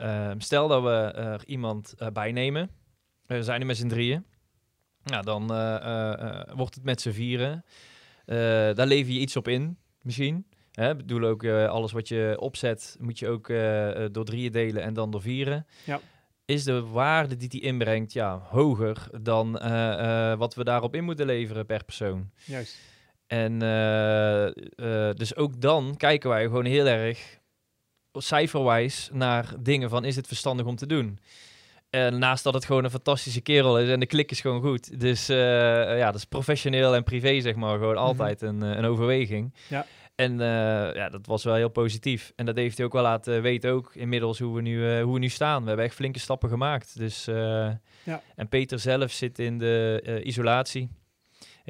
ehm, 0.00 0.40
stel 0.40 0.68
dat 0.68 0.82
we 0.82 1.12
er 1.14 1.46
iemand 1.46 1.94
eh, 1.98 2.08
bijnemen. 2.08 2.70
We 3.26 3.42
zijn 3.42 3.60
er 3.60 3.66
met 3.66 3.76
z'n 3.76 3.88
drieën. 3.88 4.24
Nou, 5.04 5.24
dan 5.24 5.52
eh, 5.52 6.12
eh, 6.12 6.56
wordt 6.56 6.74
het 6.74 6.84
met 6.84 7.00
z'n 7.00 7.10
vieren. 7.10 7.64
Daar 8.74 8.86
lever 8.86 9.12
je 9.12 9.20
iets 9.20 9.36
op 9.36 9.48
in, 9.48 9.78
misschien. 10.02 10.46
Ik 10.70 10.96
bedoel 10.96 11.24
ook, 11.24 11.46
alles 11.46 11.92
wat 11.92 12.08
je 12.08 12.36
opzet, 12.38 12.96
moet 13.00 13.18
je 13.18 13.28
ook 13.28 13.46
door 14.12 14.24
drieën 14.24 14.52
delen 14.52 14.82
en 14.82 14.94
dan 14.94 15.10
door 15.10 15.22
vieren. 15.22 15.66
Ja. 15.84 16.00
Is 16.44 16.64
de 16.64 16.80
waarde 16.80 17.36
die 17.36 17.48
die 17.48 17.60
inbrengt 17.60 18.12
ja, 18.12 18.38
hoger 18.38 19.08
dan 19.22 19.52
wat 20.38 20.54
we 20.54 20.64
daarop 20.64 20.94
in 20.94 21.04
moeten 21.04 21.26
leveren 21.26 21.66
per 21.66 21.84
persoon? 21.84 22.30
Juist. 22.44 22.78
En 23.26 23.58
dus 25.16 25.36
ook 25.36 25.60
dan 25.60 25.96
kijken 25.96 26.30
wij 26.30 26.42
gewoon 26.42 26.64
heel 26.64 26.86
erg 26.86 27.39
cijferwijs 28.12 29.08
naar 29.12 29.54
dingen 29.60 29.90
van 29.90 30.04
is 30.04 30.16
het 30.16 30.26
verstandig 30.26 30.66
om 30.66 30.76
te 30.76 30.86
doen. 30.86 31.18
En 31.90 32.18
naast 32.18 32.44
dat 32.44 32.54
het 32.54 32.64
gewoon 32.64 32.84
een 32.84 32.90
fantastische 32.90 33.40
kerel 33.40 33.78
is 33.78 33.88
en 33.88 34.00
de 34.00 34.06
klik 34.06 34.30
is 34.30 34.40
gewoon 34.40 34.60
goed. 34.60 35.00
Dus 35.00 35.28
eh, 35.28 35.36
ja, 35.98 36.06
dat 36.06 36.14
is 36.14 36.24
professioneel 36.24 36.94
en 36.94 37.04
privé 37.04 37.40
zeg 37.40 37.54
maar 37.54 37.78
gewoon 37.78 37.96
altijd 37.96 38.42
een, 38.42 38.62
eh, 38.62 38.76
een 38.76 38.84
overweging. 38.84 39.54
Ja. 39.68 39.86
En 40.14 40.40
eh, 40.40 40.94
ja, 40.94 41.08
dat 41.08 41.26
was 41.26 41.44
wel 41.44 41.54
heel 41.54 41.68
positief. 41.68 42.32
En 42.36 42.46
dat 42.46 42.56
heeft 42.56 42.76
hij 42.76 42.86
ook 42.86 42.92
wel 42.92 43.02
laten 43.02 43.42
weten 43.42 43.70
ook 43.70 43.94
inmiddels 43.94 44.38
hoe 44.38 44.54
we 44.54 44.62
nu, 44.62 45.00
hoe 45.00 45.12
we 45.12 45.18
nu 45.18 45.28
staan. 45.28 45.62
We 45.62 45.68
hebben 45.68 45.84
echt 45.84 45.94
flinke 45.94 46.18
stappen 46.18 46.48
gemaakt. 46.48 46.98
Dus, 46.98 47.24
Ja. 48.04 48.22
En 48.36 48.48
Peter 48.48 48.78
zelf 48.78 49.10
zit 49.10 49.38
in 49.38 49.58
de 49.58 50.20
isolatie 50.24 50.90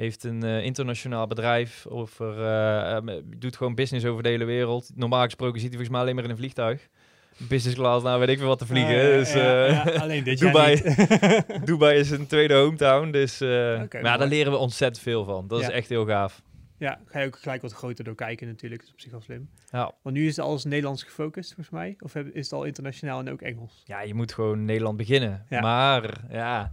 heeft 0.01 0.23
een 0.23 0.43
eh, 0.43 0.63
internationaal 0.63 1.27
bedrijf 1.27 1.85
over, 1.87 2.43
eh, 2.43 2.97
eh, 2.97 3.23
doet 3.37 3.55
gewoon 3.55 3.75
business 3.75 4.05
over 4.05 4.23
de 4.23 4.29
hele 4.29 4.45
wereld. 4.45 4.91
Normaal 4.95 5.23
gesproken 5.23 5.59
zit 5.59 5.69
hij 5.69 5.77
volgens 5.77 5.89
mij 5.89 5.99
alleen 6.01 6.15
maar 6.15 6.23
in 6.23 6.29
een 6.29 6.37
vliegtuig. 6.37 6.89
Business 7.37 7.75
class, 7.75 8.03
nou 8.03 8.19
weet 8.19 8.29
ik 8.29 8.37
veel 8.37 8.47
wat 8.47 8.59
te 8.59 8.65
vliegen. 8.65 8.95
Ah, 8.95 9.01
ja, 9.01 9.17
dus, 9.17 9.33
ja, 9.33 9.65
ja, 9.65 9.83
alleen 9.83 10.23
dit 10.23 10.39
Dubai. 10.39 10.81
Dubai 11.65 11.99
is 11.99 12.11
een 12.11 12.27
tweede 12.27 12.53
hometown, 12.53 13.11
dus 13.11 13.41
eh, 13.41 13.49
maar 13.49 14.03
ja, 14.03 14.17
daar 14.17 14.27
leren 14.27 14.51
we 14.51 14.57
ontzettend 14.57 15.03
veel 15.03 15.25
van. 15.25 15.47
Dat 15.47 15.61
is 15.61 15.69
echt 15.69 15.89
heel 15.89 16.05
gaaf. 16.05 16.41
ja, 16.77 16.99
ga 17.05 17.19
je 17.19 17.25
ook 17.27 17.39
gelijk 17.39 17.61
wat 17.61 17.71
groter 17.71 18.03
door 18.03 18.15
kijken 18.15 18.47
natuurlijk. 18.47 18.81
Dat 18.81 18.89
is 18.89 18.95
op 18.95 19.01
zich 19.01 19.11
wel 19.11 19.21
slim. 19.21 19.49
Ja. 19.71 19.91
Want 20.01 20.15
nu 20.15 20.27
is 20.27 20.35
het 20.35 20.45
alles 20.45 20.63
Nederlands 20.63 21.03
gefocust, 21.03 21.53
volgens 21.53 21.75
mij. 21.75 21.95
Of 21.99 22.15
is 22.15 22.43
het 22.43 22.53
al 22.53 22.63
internationaal 22.63 23.19
en 23.19 23.31
ook 23.31 23.41
Engels? 23.41 23.83
ja, 23.85 24.01
je 24.01 24.13
moet 24.13 24.33
gewoon 24.33 24.65
Nederland 24.65 24.97
beginnen. 24.97 25.45
Ja. 25.49 25.61
Maar 25.61 26.21
ja, 26.31 26.71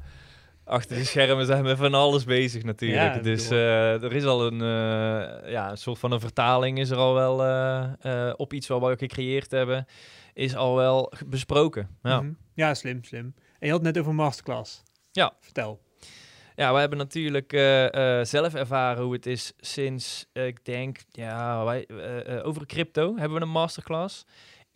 achter 0.69 0.97
de 0.97 1.05
schermen 1.05 1.47
zijn 1.47 1.65
we 1.65 1.77
van 1.77 1.95
alles 1.95 2.25
bezig 2.25 2.63
natuurlijk. 2.63 3.15
Ja, 3.15 3.21
dus 3.21 3.51
eh, 3.51 4.03
er 4.03 4.13
is 4.13 4.25
al 4.25 4.47
een, 4.47 4.61
eh, 4.61 5.51
ja, 5.51 5.71
een 5.71 5.79
soort 5.79 5.99
van 5.99 6.13
een 6.13 6.21
vertaling 6.21 6.79
is 6.79 6.91
er 6.91 6.97
al 6.97 7.15
wel 7.15 7.45
eh, 7.45 8.33
op 8.37 8.53
iets 8.53 8.67
wat 8.67 8.81
we 8.81 8.97
gecreëerd 8.97 9.51
hebben, 9.51 9.87
is 10.33 10.57
al 10.57 10.77
wel 10.77 11.13
besproken. 11.27 11.89
Ja. 12.03 12.21
Mhm. 12.21 12.33
ja, 12.55 12.75
slim, 12.75 13.05
slim. 13.05 13.35
En 13.59 13.67
je 13.67 13.71
had 13.71 13.83
net 13.83 13.99
over 13.99 14.15
masterclass. 14.15 14.83
Ja. 15.13 15.33
Vertel. 15.41 15.81
Ja, 16.57 16.73
we 16.73 16.79
hebben 16.79 16.99
natuurlijk 16.99 17.51
zelf 18.23 18.55
ervaren 18.55 19.05
hoe 19.05 19.13
het 19.13 19.27
is 19.27 19.53
sinds, 19.57 20.27
ik 20.33 20.65
denk, 20.65 20.99
ja, 21.11 21.65
wij, 21.65 21.89
over 22.43 22.67
crypto 22.67 23.17
hebben 23.17 23.39
we 23.39 23.45
een 23.45 23.51
masterclass. 23.51 24.25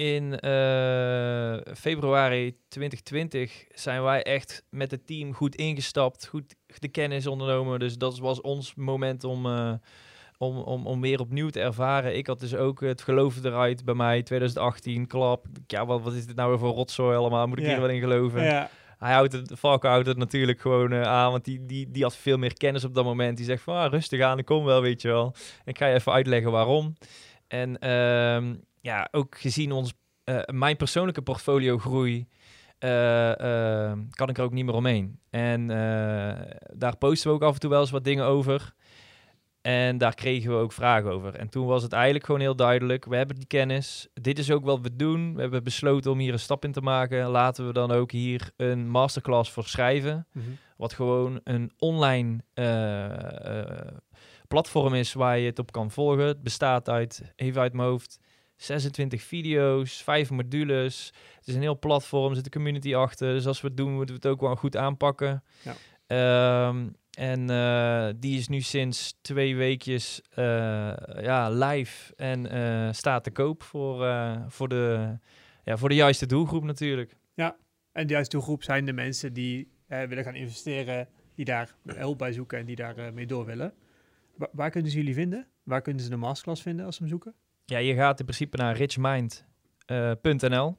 In 0.02 0.38
eh, 0.40 1.74
februari 1.74 2.56
2020 2.68 3.64
zijn 3.74 4.02
wij 4.02 4.22
echt 4.22 4.64
met 4.70 4.90
het 4.90 5.06
team 5.06 5.34
goed 5.34 5.54
ingestapt, 5.54 6.26
goed 6.26 6.54
de 6.78 6.88
kennis 6.88 7.26
ondernomen. 7.26 7.78
Dus 7.78 7.98
dat 7.98 8.18
was 8.18 8.40
ons 8.40 8.74
moment 8.74 9.24
om, 9.24 9.46
eh, 9.46 9.72
om, 10.38 10.56
om, 10.58 10.86
om 10.86 11.00
weer 11.00 11.20
opnieuw 11.20 11.48
te 11.48 11.60
ervaren. 11.60 12.16
Ik 12.16 12.26
had 12.26 12.40
dus 12.40 12.54
ook 12.54 12.80
het 12.80 13.02
geloof 13.02 13.44
eruit 13.44 13.84
bij 13.84 13.94
mij, 13.94 14.22
2018, 14.22 15.06
klap. 15.06 15.46
Ja, 15.66 15.86
wat, 15.86 16.02
wat 16.02 16.14
is 16.14 16.26
dit 16.26 16.36
nou 16.36 16.50
weer 16.50 16.58
voor 16.58 16.74
rotzooi 16.74 17.16
allemaal? 17.16 17.46
Moet 17.46 17.58
ik 17.58 17.66
hier 17.66 17.80
wel 17.80 17.88
in 17.88 18.00
geloven? 18.00 18.42
Hij 18.98 19.12
houdt 19.12 19.32
het, 19.32 19.52
Falco 19.58 19.88
houdt 19.88 20.06
het 20.06 20.16
natuurlijk 20.16 20.60
gewoon 20.60 20.92
eh, 20.92 21.02
aan, 21.02 21.30
want 21.30 21.44
die, 21.44 21.66
die, 21.66 21.90
die 21.90 22.02
had 22.02 22.16
veel 22.16 22.38
meer 22.38 22.56
kennis 22.56 22.84
op 22.84 22.94
dat 22.94 23.04
moment. 23.04 23.36
Die 23.36 23.46
zegt 23.46 23.62
van, 23.62 23.76
ah, 23.76 23.90
rustig 23.90 24.20
aan, 24.20 24.38
ik 24.38 24.44
kom 24.44 24.64
wel, 24.64 24.82
weet 24.82 25.02
je 25.02 25.08
wel. 25.08 25.34
Ik 25.64 25.78
ga 25.78 25.86
je 25.86 25.94
even 25.94 26.12
uitleggen 26.12 26.50
waarom. 26.50 26.94
En 27.48 27.78
ehm, 27.78 28.54
ja, 28.82 29.08
ook 29.10 29.38
gezien 29.38 29.72
ons, 29.72 29.92
eh, 30.24 30.40
mijn 30.46 30.76
persoonlijke 30.76 31.22
portfolio 31.22 31.78
groei, 31.78 32.26
eh, 32.78 33.40
ehm, 33.40 33.98
kan 34.10 34.28
ik 34.28 34.38
er 34.38 34.44
ook 34.44 34.52
niet 34.52 34.64
meer 34.64 34.74
omheen. 34.74 35.18
En 35.30 35.70
eh, 35.70 36.56
daar 36.74 36.96
posten 36.96 37.30
we 37.30 37.36
ook 37.36 37.42
af 37.42 37.54
en 37.54 37.60
toe 37.60 37.70
wel 37.70 37.80
eens 37.80 37.90
wat 37.90 38.04
dingen 38.04 38.24
over. 38.24 38.74
En 39.60 39.98
daar 39.98 40.14
kregen 40.14 40.50
we 40.50 40.56
ook 40.56 40.72
vragen 40.72 41.10
over. 41.10 41.34
En 41.34 41.48
toen 41.48 41.66
was 41.66 41.82
het 41.82 41.92
eigenlijk 41.92 42.24
gewoon 42.24 42.40
heel 42.40 42.56
duidelijk. 42.56 43.04
We 43.04 43.16
hebben 43.16 43.36
die 43.36 43.46
kennis. 43.46 44.08
Dit 44.14 44.38
is 44.38 44.50
ook 44.50 44.64
wat 44.64 44.80
we 44.80 44.96
doen. 44.96 45.34
We 45.34 45.40
hebben 45.40 45.64
besloten 45.64 46.10
om 46.10 46.18
hier 46.18 46.32
een 46.32 46.38
stap 46.38 46.64
in 46.64 46.72
te 46.72 46.80
maken. 46.80 47.28
Laten 47.28 47.66
we 47.66 47.72
dan 47.72 47.90
ook 47.90 48.10
hier 48.10 48.50
een 48.56 48.88
masterclass 48.88 49.50
voor 49.50 49.64
schrijven. 49.64 50.26
Mhm. 50.32 50.44
Wat 50.76 50.92
gewoon 50.92 51.40
een 51.44 51.72
online 51.78 52.44
platform 54.48 54.94
is 54.94 55.12
waar 55.12 55.38
je 55.38 55.46
het 55.46 55.58
op 55.58 55.72
kan 55.72 55.90
volgen. 55.90 56.26
Het 56.26 56.42
bestaat 56.42 56.88
uit, 56.88 57.32
even 57.36 57.60
uit 57.60 57.72
mijn 57.72 57.88
hoofd, 57.88 58.18
26 58.62 59.22
video's, 59.22 60.02
5 60.02 60.30
modules. 60.30 61.12
Het 61.38 61.48
is 61.48 61.54
een 61.54 61.60
heel 61.60 61.78
platform, 61.78 62.28
er 62.28 62.36
zit 62.36 62.44
een 62.44 62.50
community 62.50 62.94
achter. 62.94 63.32
Dus 63.34 63.46
als 63.46 63.60
we 63.60 63.68
het 63.68 63.76
doen, 63.76 63.92
moeten 63.94 64.14
we 64.14 64.20
het 64.20 64.30
ook 64.30 64.40
wel 64.40 64.56
goed 64.56 64.76
aanpakken. 64.76 65.42
Ja. 65.62 65.74
Ehm, 66.06 66.88
en 67.18 67.50
eh, 67.50 68.08
die 68.16 68.38
is 68.38 68.48
nu 68.48 68.60
sinds 68.60 69.18
twee 69.20 69.56
weekjes 69.56 70.22
eh, 70.30 70.44
ja, 71.20 71.50
live 71.50 72.14
en 72.16 72.50
eh, 72.50 72.92
staat 72.92 73.24
te 73.24 73.30
koop 73.30 73.62
voor, 73.62 74.08
voor, 74.48 74.68
de, 74.68 75.16
ja, 75.64 75.76
voor 75.76 75.88
de 75.88 75.94
juiste 75.94 76.26
doelgroep 76.26 76.64
natuurlijk. 76.64 77.16
En 77.92 78.06
de 78.06 78.12
juiste 78.12 78.36
doelgroep 78.36 78.62
zijn 78.62 78.84
de 78.84 78.92
mensen 78.92 79.32
die 79.32 79.70
willen 79.86 80.24
gaan 80.24 80.34
investeren, 80.34 81.08
die 81.34 81.44
daar 81.44 81.74
hulp 81.86 82.18
bij 82.18 82.32
zoeken 82.32 82.58
en 82.58 82.66
die 82.66 82.76
daar 82.76 83.12
mee 83.14 83.26
door 83.26 83.44
willen. 83.44 83.74
Wa- 84.36 84.48
waar 84.52 84.70
kunnen 84.70 84.90
ze 84.90 84.96
jullie 84.96 85.14
vinden? 85.14 85.46
Waar 85.62 85.82
kunnen 85.82 86.02
ze 86.02 86.10
de 86.10 86.16
masterclass 86.16 86.62
vinden 86.62 86.86
als 86.86 86.96
ze 86.96 87.02
hem 87.02 87.10
zoeken? 87.10 87.34
Ja, 87.64 87.78
je 87.78 87.94
gaat 87.94 88.18
in 88.18 88.24
principe 88.24 88.56
naar 88.56 88.76
richmind.nl. 88.76 90.76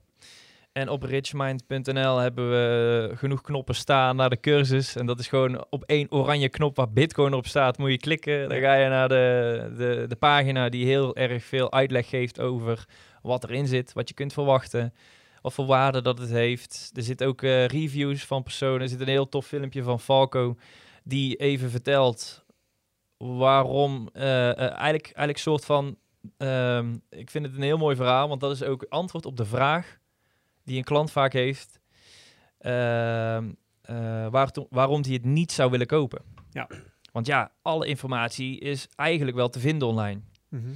en 0.72 0.90
op 0.90 1.04
richmind.nl 1.04 2.18
hebben 2.18 2.50
we 2.50 3.12
genoeg 3.16 3.42
knoppen 3.42 3.76
staan 3.76 4.16
naar 4.16 4.30
de 4.30 4.40
cursus. 4.40 4.96
En 4.96 5.06
dat 5.06 5.20
is 5.20 5.28
gewoon 5.28 5.66
op 5.70 5.84
één 5.84 6.12
oranje 6.12 6.50
knop 6.50 6.76
waar 6.76 6.92
Bitcoin 6.92 7.34
op 7.34 7.48
staat, 7.48 7.78
moet 7.78 7.92
je 7.92 7.98
klikken. 7.98 8.50
Dan 8.50 8.60
ga 8.60 8.74
je 8.74 8.90
naar 8.90 9.08
de, 9.08 9.74
de, 9.78 10.06
de 10.08 10.16
pagina 10.16 10.70
die 10.70 10.86
heel 10.86 11.16
erg 11.16 11.44
veel 11.44 11.72
uitleg 11.72 12.10
geeft 12.10 12.40
over 12.40 12.86
wat 13.22 13.44
erin 13.44 13.68
zit, 13.68 13.94
wat 13.94 14.08
je 14.08 14.14
kunt 14.14 14.34
verwachten, 14.34 14.94
wat 15.42 15.54
voor 15.54 15.66
waarde 15.66 16.02
dat 16.02 16.18
het 16.18 16.30
heeft. 16.30 16.92
Er 16.94 17.04
zitten 17.04 17.28
ook 17.28 17.42
eh, 17.42 17.66
reviews 17.66 18.26
van 18.26 18.44
personen. 18.44 18.82
Er 18.82 18.90
zit 18.90 19.02
een 19.02 19.08
heel 19.08 19.30
tof 19.30 19.46
filmpje 19.46 19.84
van 19.84 20.00
Falco 20.00 20.58
die 21.04 21.36
even 21.36 21.70
vertelt 21.70 22.46
waarom 23.18 24.10
eh, 24.14 24.50
eh, 24.50 24.58
eigenlijk, 24.58 25.06
eigenlijk 25.06 25.38
soort 25.38 25.66
van 25.66 25.98
Ehm, 26.38 26.98
ik 27.10 27.30
vind 27.30 27.46
het 27.46 27.56
een 27.56 27.62
heel 27.62 27.78
mooi 27.78 27.96
verhaal, 27.96 28.28
want 28.28 28.42
dat 28.42 28.52
is 28.52 28.64
ook 28.64 28.86
antwoord 28.90 29.26
op 29.26 29.38
de 29.38 29.46
vraag 29.46 29.98
die 30.64 30.78
een 30.78 30.84
klant 30.84 31.12
vaak 31.12 31.34
heeft. 31.34 31.82
ehm, 32.58 33.52
eh, 33.82 34.28
waar 34.28 34.52
waarom 34.70 35.02
hij 35.04 35.14
het 35.14 35.26
niet 35.26 35.52
zou 35.52 35.72
willen 35.72 35.88
kopen. 35.88 36.22
Ja. 36.52 36.68
Want 37.12 37.26
ja, 37.26 37.52
alle 37.62 37.86
informatie 37.88 38.60
is 38.60 38.88
eigenlijk 38.96 39.38
wel 39.38 39.50
te 39.50 39.60
vinden 39.60 39.88
online. 39.88 40.22
Mhm. 40.50 40.72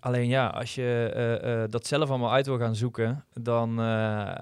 Alleen 0.00 0.28
ja, 0.28 0.46
als 0.46 0.74
je 0.74 1.10
eh, 1.14 1.62
eh, 1.62 1.70
dat 1.70 1.86
zelf 1.86 2.08
allemaal 2.08 2.32
uit 2.32 2.46
wil 2.46 2.58
gaan 2.58 2.74
zoeken, 2.74 3.24
dan 3.32 3.70
uh, 3.70 3.76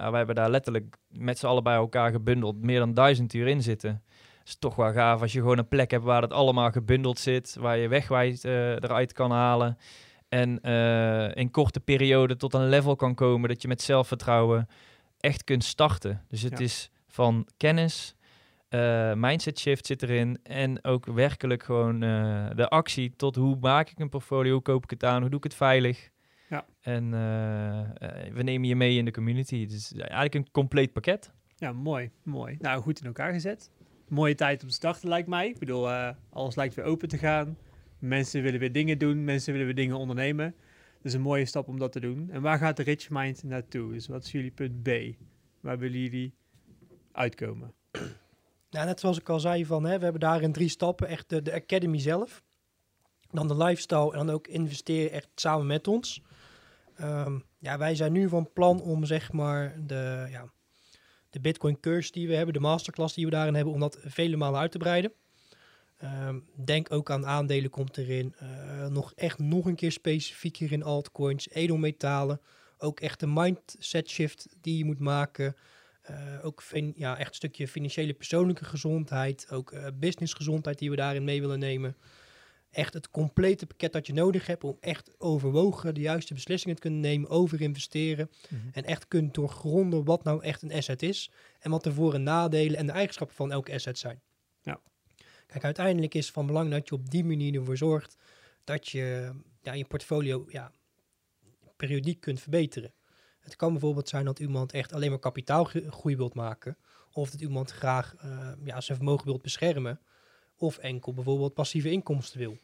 wij 0.08 0.18
hebben 0.18 0.34
daar 0.34 0.50
letterlijk 0.50 0.96
met 1.08 1.38
z'n 1.38 1.46
allen 1.46 1.62
bij 1.62 1.74
elkaar 1.74 2.10
gebundeld 2.10 2.62
meer 2.62 2.78
dan 2.78 2.94
duizend 2.94 3.34
uur 3.34 3.46
in 3.46 3.62
zitten. 3.62 4.02
Is 4.44 4.56
toch 4.56 4.74
wel 4.74 4.92
gaaf 4.92 5.20
als 5.20 5.32
je 5.32 5.38
gewoon 5.40 5.58
een 5.58 5.68
plek 5.68 5.90
hebt 5.90 6.04
waar 6.04 6.22
het 6.22 6.32
allemaal 6.32 6.70
gebundeld 6.70 7.18
zit, 7.18 7.56
waar 7.60 7.76
je 7.76 7.88
wegwijs 7.88 8.42
eruit 8.42 9.12
kan 9.12 9.30
halen. 9.30 9.78
En 10.34 10.60
eh, 10.60 11.36
in 11.42 11.50
korte 11.50 11.80
periode 11.80 12.36
tot 12.36 12.54
een 12.54 12.68
level 12.68 12.96
kan 12.96 13.14
komen 13.14 13.48
dat 13.48 13.62
je 13.62 13.68
met 13.68 13.82
zelfvertrouwen 13.82 14.68
echt 15.20 15.44
kunt 15.44 15.64
starten. 15.64 16.22
Dus 16.28 16.42
het 16.42 16.58
Ja. 16.58 16.64
is 16.64 16.90
van 17.06 17.46
kennis, 17.56 18.14
eh, 18.68 19.12
mindset 19.14 19.58
shift 19.58 19.86
zit 19.86 20.02
erin 20.02 20.38
en 20.42 20.84
ook 20.84 21.06
werkelijk 21.06 21.62
gewoon 21.62 22.02
eh, 22.02 22.46
de 22.54 22.68
actie 22.68 23.12
tot 23.16 23.36
hoe 23.36 23.56
maak 23.60 23.90
ik 23.90 23.98
een 23.98 24.08
portfolio, 24.08 24.52
hoe 24.52 24.62
koop 24.62 24.84
ik 24.84 24.90
het 24.90 25.04
aan, 25.04 25.20
hoe 25.20 25.28
doe 25.30 25.38
ik 25.38 25.44
het 25.44 25.54
veilig. 25.54 26.10
Ja. 26.48 26.64
En 26.80 27.10
we 28.32 28.42
nemen 28.42 28.68
je 28.68 28.76
mee 28.76 28.96
in 28.96 29.04
de 29.04 29.10
community. 29.10 29.60
Het 29.60 29.72
is 29.72 29.92
eigenlijk 29.92 30.34
een 30.34 30.50
compleet 30.50 30.92
pakket. 30.92 31.32
Ja, 31.56 31.72
mooi, 31.72 32.10
mooi. 32.22 32.56
Nou, 32.60 32.82
goed 32.82 33.00
in 33.00 33.06
elkaar 33.06 33.32
gezet. 33.32 33.70
Mooie 34.08 34.34
tijd 34.34 34.62
om 34.62 34.68
te 34.68 34.74
starten, 34.74 35.08
lijkt 35.08 35.28
mij. 35.28 35.48
Ik 35.48 35.58
bedoel, 35.58 35.88
alles 36.30 36.54
lijkt 36.54 36.74
weer 36.74 36.84
open 36.84 37.08
te 37.08 37.18
gaan. 37.18 37.56
Mensen 38.04 38.42
willen 38.42 38.60
weer 38.60 38.72
dingen 38.72 38.98
doen, 38.98 39.24
mensen 39.24 39.52
willen 39.52 39.66
weer 39.66 39.76
dingen 39.76 39.96
ondernemen. 39.96 40.54
Dus 41.02 41.12
een 41.12 41.20
mooie 41.20 41.44
stap 41.44 41.68
om 41.68 41.78
dat 41.78 41.92
te 41.92 42.00
doen. 42.00 42.30
En 42.30 42.42
waar 42.42 42.58
gaat 42.58 42.76
de 42.76 42.82
Rich 42.82 43.10
Mind 43.10 43.42
naartoe? 43.42 43.92
Dus 43.92 44.06
wat 44.06 44.24
is 44.24 44.32
jullie 44.32 44.50
punt 44.50 44.82
B? 44.82 44.88
Waar 45.60 45.78
willen 45.78 46.00
jullie 46.00 46.34
uitkomen? 47.12 47.74
Nou, 48.70 48.86
net 48.86 49.00
zoals 49.00 49.18
ik 49.18 49.28
al 49.28 49.40
zei, 49.40 49.66
van, 49.66 49.84
hè, 49.84 49.96
we 49.96 50.02
hebben 50.02 50.20
daarin 50.20 50.52
drie 50.52 50.68
stappen. 50.68 51.08
Echt 51.08 51.28
de, 51.28 51.42
de 51.42 51.52
academy 51.52 51.98
zelf. 51.98 52.42
Dan 53.30 53.48
de 53.48 53.56
lifestyle 53.56 54.12
en 54.12 54.26
dan 54.26 54.30
ook 54.30 54.46
investeren 54.46 55.10
echt 55.10 55.28
samen 55.34 55.66
met 55.66 55.88
ons. 55.88 56.22
Ehm, 56.96 57.38
ja, 57.58 57.78
wij 57.78 57.94
zijn 57.94 58.12
nu 58.12 58.28
van 58.28 58.52
plan 58.52 58.80
om 58.80 59.04
zeg 59.04 59.32
maar 59.32 59.86
de, 59.86 60.26
ja, 60.30 60.52
de 61.30 61.40
Bitcoin 61.40 61.80
cursus 61.80 62.12
die 62.12 62.28
we 62.28 62.34
hebben, 62.34 62.54
de 62.54 62.60
masterclass 62.60 63.14
die 63.14 63.24
we 63.24 63.30
daarin 63.30 63.54
hebben, 63.54 63.74
om 63.74 63.80
dat 63.80 63.98
vele 64.02 64.36
malen 64.36 64.60
uit 64.60 64.72
te 64.72 64.78
breiden. 64.78 65.12
Ehm, 65.96 66.38
denk 66.64 66.92
ook 66.92 67.10
aan 67.10 67.26
aandelen 67.26 67.70
komt 67.70 67.96
erin. 67.96 68.34
Eh, 68.38 68.86
nog 68.86 69.12
echt 69.14 69.38
nog 69.38 69.66
een 69.66 69.74
keer 69.74 69.92
specifieker 69.92 70.72
in 70.72 70.82
altcoins, 70.82 71.48
edelmetalen. 71.50 72.40
Ook 72.78 73.00
echt 73.00 73.20
de 73.20 73.26
mindset 73.26 74.08
shift 74.10 74.48
die 74.60 74.76
je 74.78 74.84
moet 74.84 74.98
maken. 74.98 75.56
Eh, 76.02 76.16
ook 76.44 76.62
fin- 76.62 76.92
ja, 76.96 77.18
echt 77.18 77.28
een 77.28 77.34
stukje 77.34 77.68
financiële 77.68 78.12
persoonlijke 78.14 78.64
gezondheid. 78.64 79.46
Ook 79.50 79.72
eh 79.72 79.86
businessgezondheid 79.94 80.78
die 80.78 80.90
we 80.90 80.96
daarin 80.96 81.24
mee 81.24 81.40
willen 81.40 81.58
nemen. 81.58 81.96
Echt 82.70 82.94
het 82.94 83.10
complete 83.10 83.66
pakket 83.66 83.92
dat 83.92 84.06
je 84.06 84.12
nodig 84.12 84.46
hebt 84.46 84.64
om 84.64 84.76
echt 84.80 85.10
overwogen 85.18 85.94
de 85.94 86.00
juiste 86.00 86.34
beslissingen 86.34 86.76
te 86.76 86.82
kunnen 86.82 87.00
nemen 87.00 87.28
over 87.30 87.60
investeren. 87.60 88.30
En 88.72 88.84
echt 88.84 89.08
kunt 89.08 89.34
doorgronden 89.34 90.04
wat 90.04 90.24
nou 90.24 90.42
echt 90.42 90.62
een 90.62 90.72
asset 90.72 91.02
is. 91.02 91.30
En 91.60 91.70
wat 91.70 91.84
de 91.84 91.92
voor- 91.92 92.14
en 92.14 92.22
nadelen 92.22 92.78
en 92.78 92.86
de 92.86 92.92
eigenschappen 92.92 93.36
van 93.36 93.52
elke 93.52 93.72
asset 93.72 93.98
zijn. 93.98 94.20
Kijk, 95.46 95.64
uiteindelijk 95.64 96.14
is 96.14 96.24
het 96.24 96.34
van 96.34 96.46
belang 96.46 96.70
dat 96.70 96.88
je 96.88 96.94
op 96.94 97.10
die 97.10 97.24
manier 97.24 97.54
ervoor 97.54 97.76
zorgt 97.76 98.16
dat 98.64 98.88
je 98.88 99.32
ja, 99.62 99.72
je 99.72 99.84
portfolio 99.84 100.44
ja, 100.48 100.72
periodiek 101.76 102.20
kunt 102.20 102.40
verbeteren. 102.40 102.92
Het 103.40 103.56
kan 103.56 103.72
bijvoorbeeld 103.72 104.08
zijn 104.08 104.24
dat 104.24 104.38
iemand 104.38 104.72
echt 104.72 104.92
alleen 104.92 105.10
maar 105.10 105.18
kapitaalgroei 105.18 106.16
wilt 106.16 106.34
maken. 106.34 106.76
Of 107.12 107.30
dat 107.30 107.40
iemand 107.40 107.70
graag 107.70 108.14
eh, 108.18 108.48
ja, 108.64 108.80
zijn 108.80 108.98
vermogen 108.98 109.26
wilt 109.26 109.42
beschermen. 109.42 110.00
Of 110.56 110.78
enkel 110.78 111.14
bijvoorbeeld 111.14 111.54
passieve 111.54 111.90
inkomsten 111.90 112.38
wil. 112.38 112.58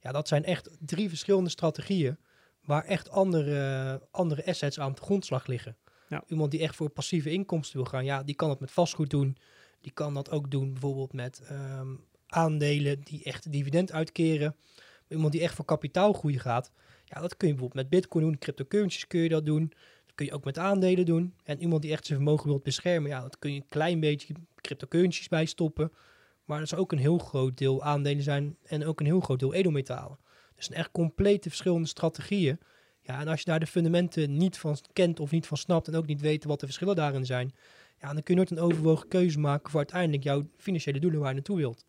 Ja, 0.00 0.12
dat 0.12 0.28
zijn 0.28 0.44
echt 0.44 0.70
drie 0.80 1.08
verschillende 1.08 1.50
strategieën 1.50 2.18
waar 2.64 2.84
echt 2.84 3.10
andere, 3.10 4.00
andere 4.10 4.46
assets 4.46 4.80
aan 4.80 4.92
de 4.92 5.00
grondslag 5.00 5.46
liggen. 5.46 5.76
Ja. 6.08 6.24
Iemand 6.26 6.50
die 6.50 6.60
echt 6.60 6.76
voor 6.76 6.88
passieve 6.88 7.30
inkomsten 7.30 7.76
wil 7.76 7.86
gaan, 7.86 8.04
ja, 8.04 8.22
die 8.22 8.34
kan 8.34 8.50
het 8.50 8.60
met 8.60 8.70
vastgoed 8.70 9.10
doen. 9.10 9.36
Die 9.80 9.92
kan 9.92 10.14
dat 10.14 10.30
ook 10.30 10.50
doen 10.50 10.72
bijvoorbeeld 10.72 11.12
met 11.12 11.40
ehm, 11.40 11.94
aandelen 12.36 13.00
die 13.00 13.24
echt 13.24 13.52
dividend 13.52 13.92
uitkeren. 13.92 14.56
Iemand 15.08 15.32
die 15.32 15.42
echt 15.42 15.54
voor 15.54 15.64
kapitaalgroei 15.64 16.38
gaat, 16.38 16.72
ja, 17.04 17.20
dat 17.20 17.36
kun 17.36 17.48
je 17.48 17.54
bijvoorbeeld 17.54 17.82
met 17.82 18.00
bitcoin 18.00 18.24
doen. 18.24 18.38
Cryptocurrencies 18.38 19.06
kun 19.06 19.20
je 19.20 19.28
dat 19.28 19.46
doen. 19.46 19.72
Dat 20.06 20.14
kun 20.14 20.26
je 20.26 20.32
ook 20.32 20.44
met 20.44 20.58
aandelen 20.58 21.04
doen. 21.04 21.34
En 21.44 21.60
iemand 21.60 21.82
die 21.82 21.92
echt 21.92 22.06
zijn 22.06 22.18
vermogen 22.18 22.48
wilt 22.48 22.62
beschermen, 22.62 23.10
ja, 23.10 23.20
dat 23.20 23.38
kun 23.38 23.52
je 23.52 23.60
een 23.60 23.68
klein 23.68 24.00
beetje 24.00 24.34
cryptocurrencies 24.60 25.28
bij 25.28 25.46
stoppen. 25.46 25.92
Maar 26.44 26.60
er 26.60 26.66
zou 26.66 26.80
ook 26.80 26.92
een 26.92 26.98
heel 26.98 27.18
groot 27.18 27.58
deel 27.58 27.82
aandelen 27.82 28.22
zijn 28.22 28.56
en 28.62 28.84
ook 28.84 29.00
een 29.00 29.06
heel 29.06 29.20
groot 29.20 29.38
deel 29.38 29.54
edelmetalen. 29.54 30.18
Dus 30.54 30.68
een 30.68 30.76
echt 30.76 30.90
complete 30.90 31.48
verschillende 31.48 31.88
strategieën. 31.88 32.58
Ja, 33.00 33.20
en 33.20 33.28
als 33.28 33.38
je 33.38 33.44
daar 33.44 33.60
de 33.60 33.66
fundamenten 33.66 34.36
niet 34.36 34.58
van 34.58 34.76
kent 34.92 35.20
of 35.20 35.30
niet 35.30 35.46
van 35.46 35.56
snapt 35.56 35.88
en 35.88 35.94
ook 35.94 36.06
niet 36.06 36.20
weet 36.20 36.44
wat 36.44 36.60
de 36.60 36.66
verschillen 36.66 36.96
daarin 36.96 37.26
zijn, 37.26 37.54
ja, 38.00 38.12
dan 38.12 38.22
kun 38.22 38.34
je 38.34 38.40
nooit 38.40 38.50
een 38.50 38.64
overwogen 38.64 39.08
keuze 39.08 39.38
maken 39.38 39.70
voor 39.70 39.78
uiteindelijk 39.78 40.22
jouw 40.22 40.48
financiële 40.56 40.98
doelen 40.98 41.20
waar 41.20 41.28
je 41.28 41.34
naartoe 41.34 41.56
wilt. 41.56 41.84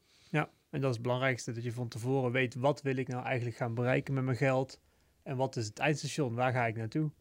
En 0.70 0.82
dat 0.82 0.90
is 0.90 0.96
het 0.96 1.06
belangrijkste, 1.06 1.52
dat 1.52 1.64
je 1.64 1.72
van 1.72 1.88
tevoren 1.88 2.32
weet 2.32 2.56
wat 2.56 2.82
wil 2.82 2.98
ik 2.98 3.08
nou 3.08 3.26
eigenlijk 3.26 3.58
gaan 3.58 3.74
bereiken 3.74 4.14
met 4.14 4.24
mijn 4.24 4.38
geld. 4.38 4.80
En 5.24 5.38
wat 5.38 5.56
is 5.56 5.66
het 5.66 5.80
eindstation, 5.80 6.34
waar 6.36 6.52
ga 6.52 6.66
ik 6.66 6.76
naartoe? 6.76 7.12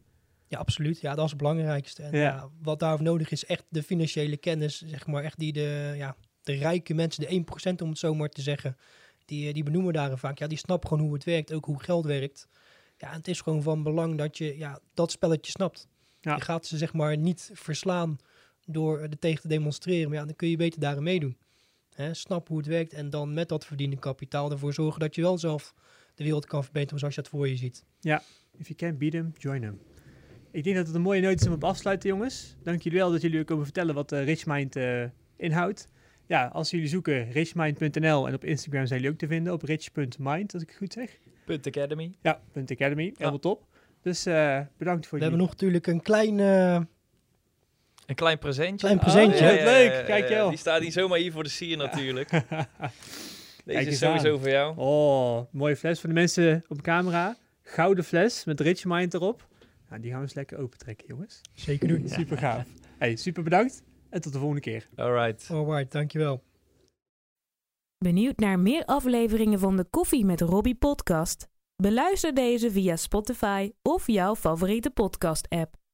Ja, 0.47 0.59
absoluut. 0.59 1.01
Ja, 1.01 1.15
dat 1.15 1.25
is 1.25 1.31
het 1.31 1.41
belangrijkste. 1.41 2.03
En 2.03 2.19
Ja. 2.19 2.23
ja. 2.23 2.51
wat 2.63 2.79
daarvoor 2.79 3.05
nodig 3.05 3.31
is, 3.31 3.45
echt 3.45 3.65
de 3.69 3.83
financiële 3.83 4.37
kennis, 4.37 4.83
zeg 4.83 5.07
maar, 5.07 5.25
echt 5.25 5.39
die 5.39 5.53
de, 5.53 5.93
ja, 5.97 6.17
de 6.43 6.53
rijke 6.53 6.95
mensen, 6.95 7.21
de 7.29 7.45
1% 7.71 7.83
om 7.83 7.89
het 7.89 7.99
zo 7.99 8.15
maar 8.15 8.29
te 8.29 8.43
zeggen, 8.43 8.77
die, 9.25 9.49
eh, 9.49 9.55
die 9.55 9.63
benoemen 9.63 9.93
daar 9.93 10.19
vaak. 10.19 10.39
Ja, 10.39 10.47
die 10.47 10.59
snappen 10.59 10.89
gewoon 10.89 11.05
hoe 11.05 11.15
het 11.15 11.25
werkt, 11.25 11.53
ook 11.53 11.65
hoe 11.65 11.83
geld 11.83 12.05
werkt. 12.05 12.49
Ja, 12.97 13.13
het 13.13 13.29
is 13.29 13.41
gewoon 13.41 13.63
van 13.63 13.83
belang 13.83 14.19
dat 14.19 14.39
je 14.39 14.59
ja, 14.59 14.81
dat 14.95 15.11
spelletje 15.11 15.51
snapt. 15.51 15.89
Ja. 16.21 16.35
Je 16.35 16.41
gaat 16.41 16.67
ze 16.67 16.77
zeg 16.77 16.93
maar 16.93 17.17
niet 17.17 17.51
verslaan 17.55 18.19
door 18.65 19.01
er 19.01 19.19
tegen 19.19 19.41
te 19.41 19.49
demonstreren. 19.49 20.09
Maar 20.09 20.19
ja, 20.19 20.25
dan 20.25 20.37
kun 20.37 20.49
je 20.49 20.57
beter 20.57 20.81
daarin 20.81 21.03
meedoen. 21.03 21.37
Hè, 21.97 22.15
snap 22.15 22.49
hoe 22.49 22.59
het 22.59 22.67
werkt 22.67 22.93
en 22.93 23.11
dan 23.11 23.35
met 23.35 23.49
dat 23.49 23.65
verdiende 23.65 23.99
kapitaal 23.99 24.51
ervoor 24.51 24.73
zorgen 24.73 25.01
dat 25.01 25.15
je 25.15 25.23
wel 25.23 25.39
zelf 25.39 25.75
de 26.15 26.25
wereld 26.25 26.47
kan 26.47 26.65
verbeteren 26.65 26.99
zoals 26.99 27.15
je 27.15 27.21
dat 27.23 27.31
voor 27.31 27.49
je 27.49 27.57
ziet. 27.57 27.85
If 28.59 28.69
you 28.69 28.75
can't 28.77 28.99
beat 28.99 29.13
them, 29.13 29.33
join 29.39 29.61
them. 29.61 29.81
Ik 30.51 30.65
denk 30.65 30.77
dat 30.77 30.87
het 30.87 30.95
een 30.95 31.03
mooie 31.03 31.21
noot 31.21 31.41
is 31.41 31.47
om 31.47 31.53
op 31.53 31.65
afsluiten, 31.65 32.09
jongens. 32.09 32.57
Dank 32.63 32.83
jullie 32.83 32.99
wel 32.99 33.11
dat 33.11 33.21
jullie 33.23 33.45
komen 33.45 33.65
vertellen 33.65 33.95
wat 33.95 34.13
uh, 34.13 34.25
Richmind 34.25 34.77
uh, 34.77 35.05
inhoudt. 35.37 35.89
Ja, 36.27 36.47
als 36.47 36.71
jullie 36.71 36.89
zoeken 36.89 37.31
richmind.nl 37.31 38.27
en 38.29 38.35
op 38.35 38.45
Instagram 38.45 38.87
zijn 38.87 38.99
jullie 39.01 39.15
ook 39.15 39.21
te 39.21 39.27
vinden 39.27 39.53
op 39.53 39.63
rich.mind, 39.63 40.55
als 40.55 40.63
ik 40.63 40.69
het 40.69 40.77
goed 40.77 40.93
zeg. 40.93 41.19
Punt 41.45 41.67
Academy. 41.67 42.15
Ja, 42.23 42.41
punt 42.53 42.71
Academy. 42.71 43.13
Helemaal 43.17 43.39
top. 43.39 43.67
Dus 44.03 44.27
uh, 44.27 44.61
bedankt 44.77 45.07
voor 45.07 45.19
We 45.19 45.25
jullie. 45.25 45.39
hebben 45.39 45.39
nog 45.39 45.49
natuurlijk 45.51 45.87
een 45.87 46.03
klein... 46.03 46.39
een 48.07 48.15
klein 48.15 48.39
presentje. 48.39 48.77
Klein 48.87 48.99
presentje. 48.99 49.51
Oh, 49.51 49.57
ja, 49.57 49.65
leuk. 49.65 50.05
Kijk 50.07 50.29
jou. 50.29 50.49
Die 50.49 50.59
staat 50.59 50.81
niet 50.81 50.93
zomaar 50.93 51.19
hier 51.19 51.33
voor 51.33 51.43
de 51.43 51.49
sier 51.49 51.77
natuurlijk. 51.87 52.31
Deze 53.65 53.91
is 53.91 53.99
sowieso 53.99 54.33
aan. 54.33 54.41
voor 54.41 54.49
jou. 54.49 54.75
Oh, 54.77 55.53
mooie 55.53 55.77
fles 55.77 56.01
voor 56.01 56.09
de 56.09 56.15
mensen 56.15 56.65
op 56.69 56.83
camera. 56.83 57.37
Gouden 57.63 58.05
fles 58.05 58.45
met 58.45 58.61
Richmind 58.61 59.15
erop. 59.15 59.47
Nou, 59.89 60.01
die 60.01 60.11
gaan 60.11 60.21
we 60.21 60.27
eens 60.27 60.35
lekker 60.35 60.59
opentrekken, 60.59 61.07
jongens. 61.09 61.41
Zeker 61.55 61.89
doen. 61.89 62.09
super 62.19 62.39
gaaf. 62.39 62.65
Hey, 62.99 63.17
super 63.17 63.43
bedankt 63.43 63.83
en 64.11 64.21
tot 64.21 64.33
de 64.33 64.39
volgende 64.39 64.63
keer. 64.63 64.89
Alright. 64.97 65.49
Alright, 65.51 65.93
dankjewel. 65.93 66.43
Benieuwd 67.99 68.39
naar 68.39 68.59
meer 68.59 68.85
afleveringen 68.85 69.59
van 69.59 69.77
de 69.77 69.85
Koffie 69.85 70.25
met 70.25 70.41
Robbie 70.41 70.75
podcast? 70.75 71.49
Beluister 71.77 72.35
deze 72.35 72.71
via 72.71 72.97
Spotify 72.97 73.71
of 73.83 74.07
jouw 74.07 74.37
favoriete 74.37 74.91
podcast 74.91 75.49
app. 75.49 75.86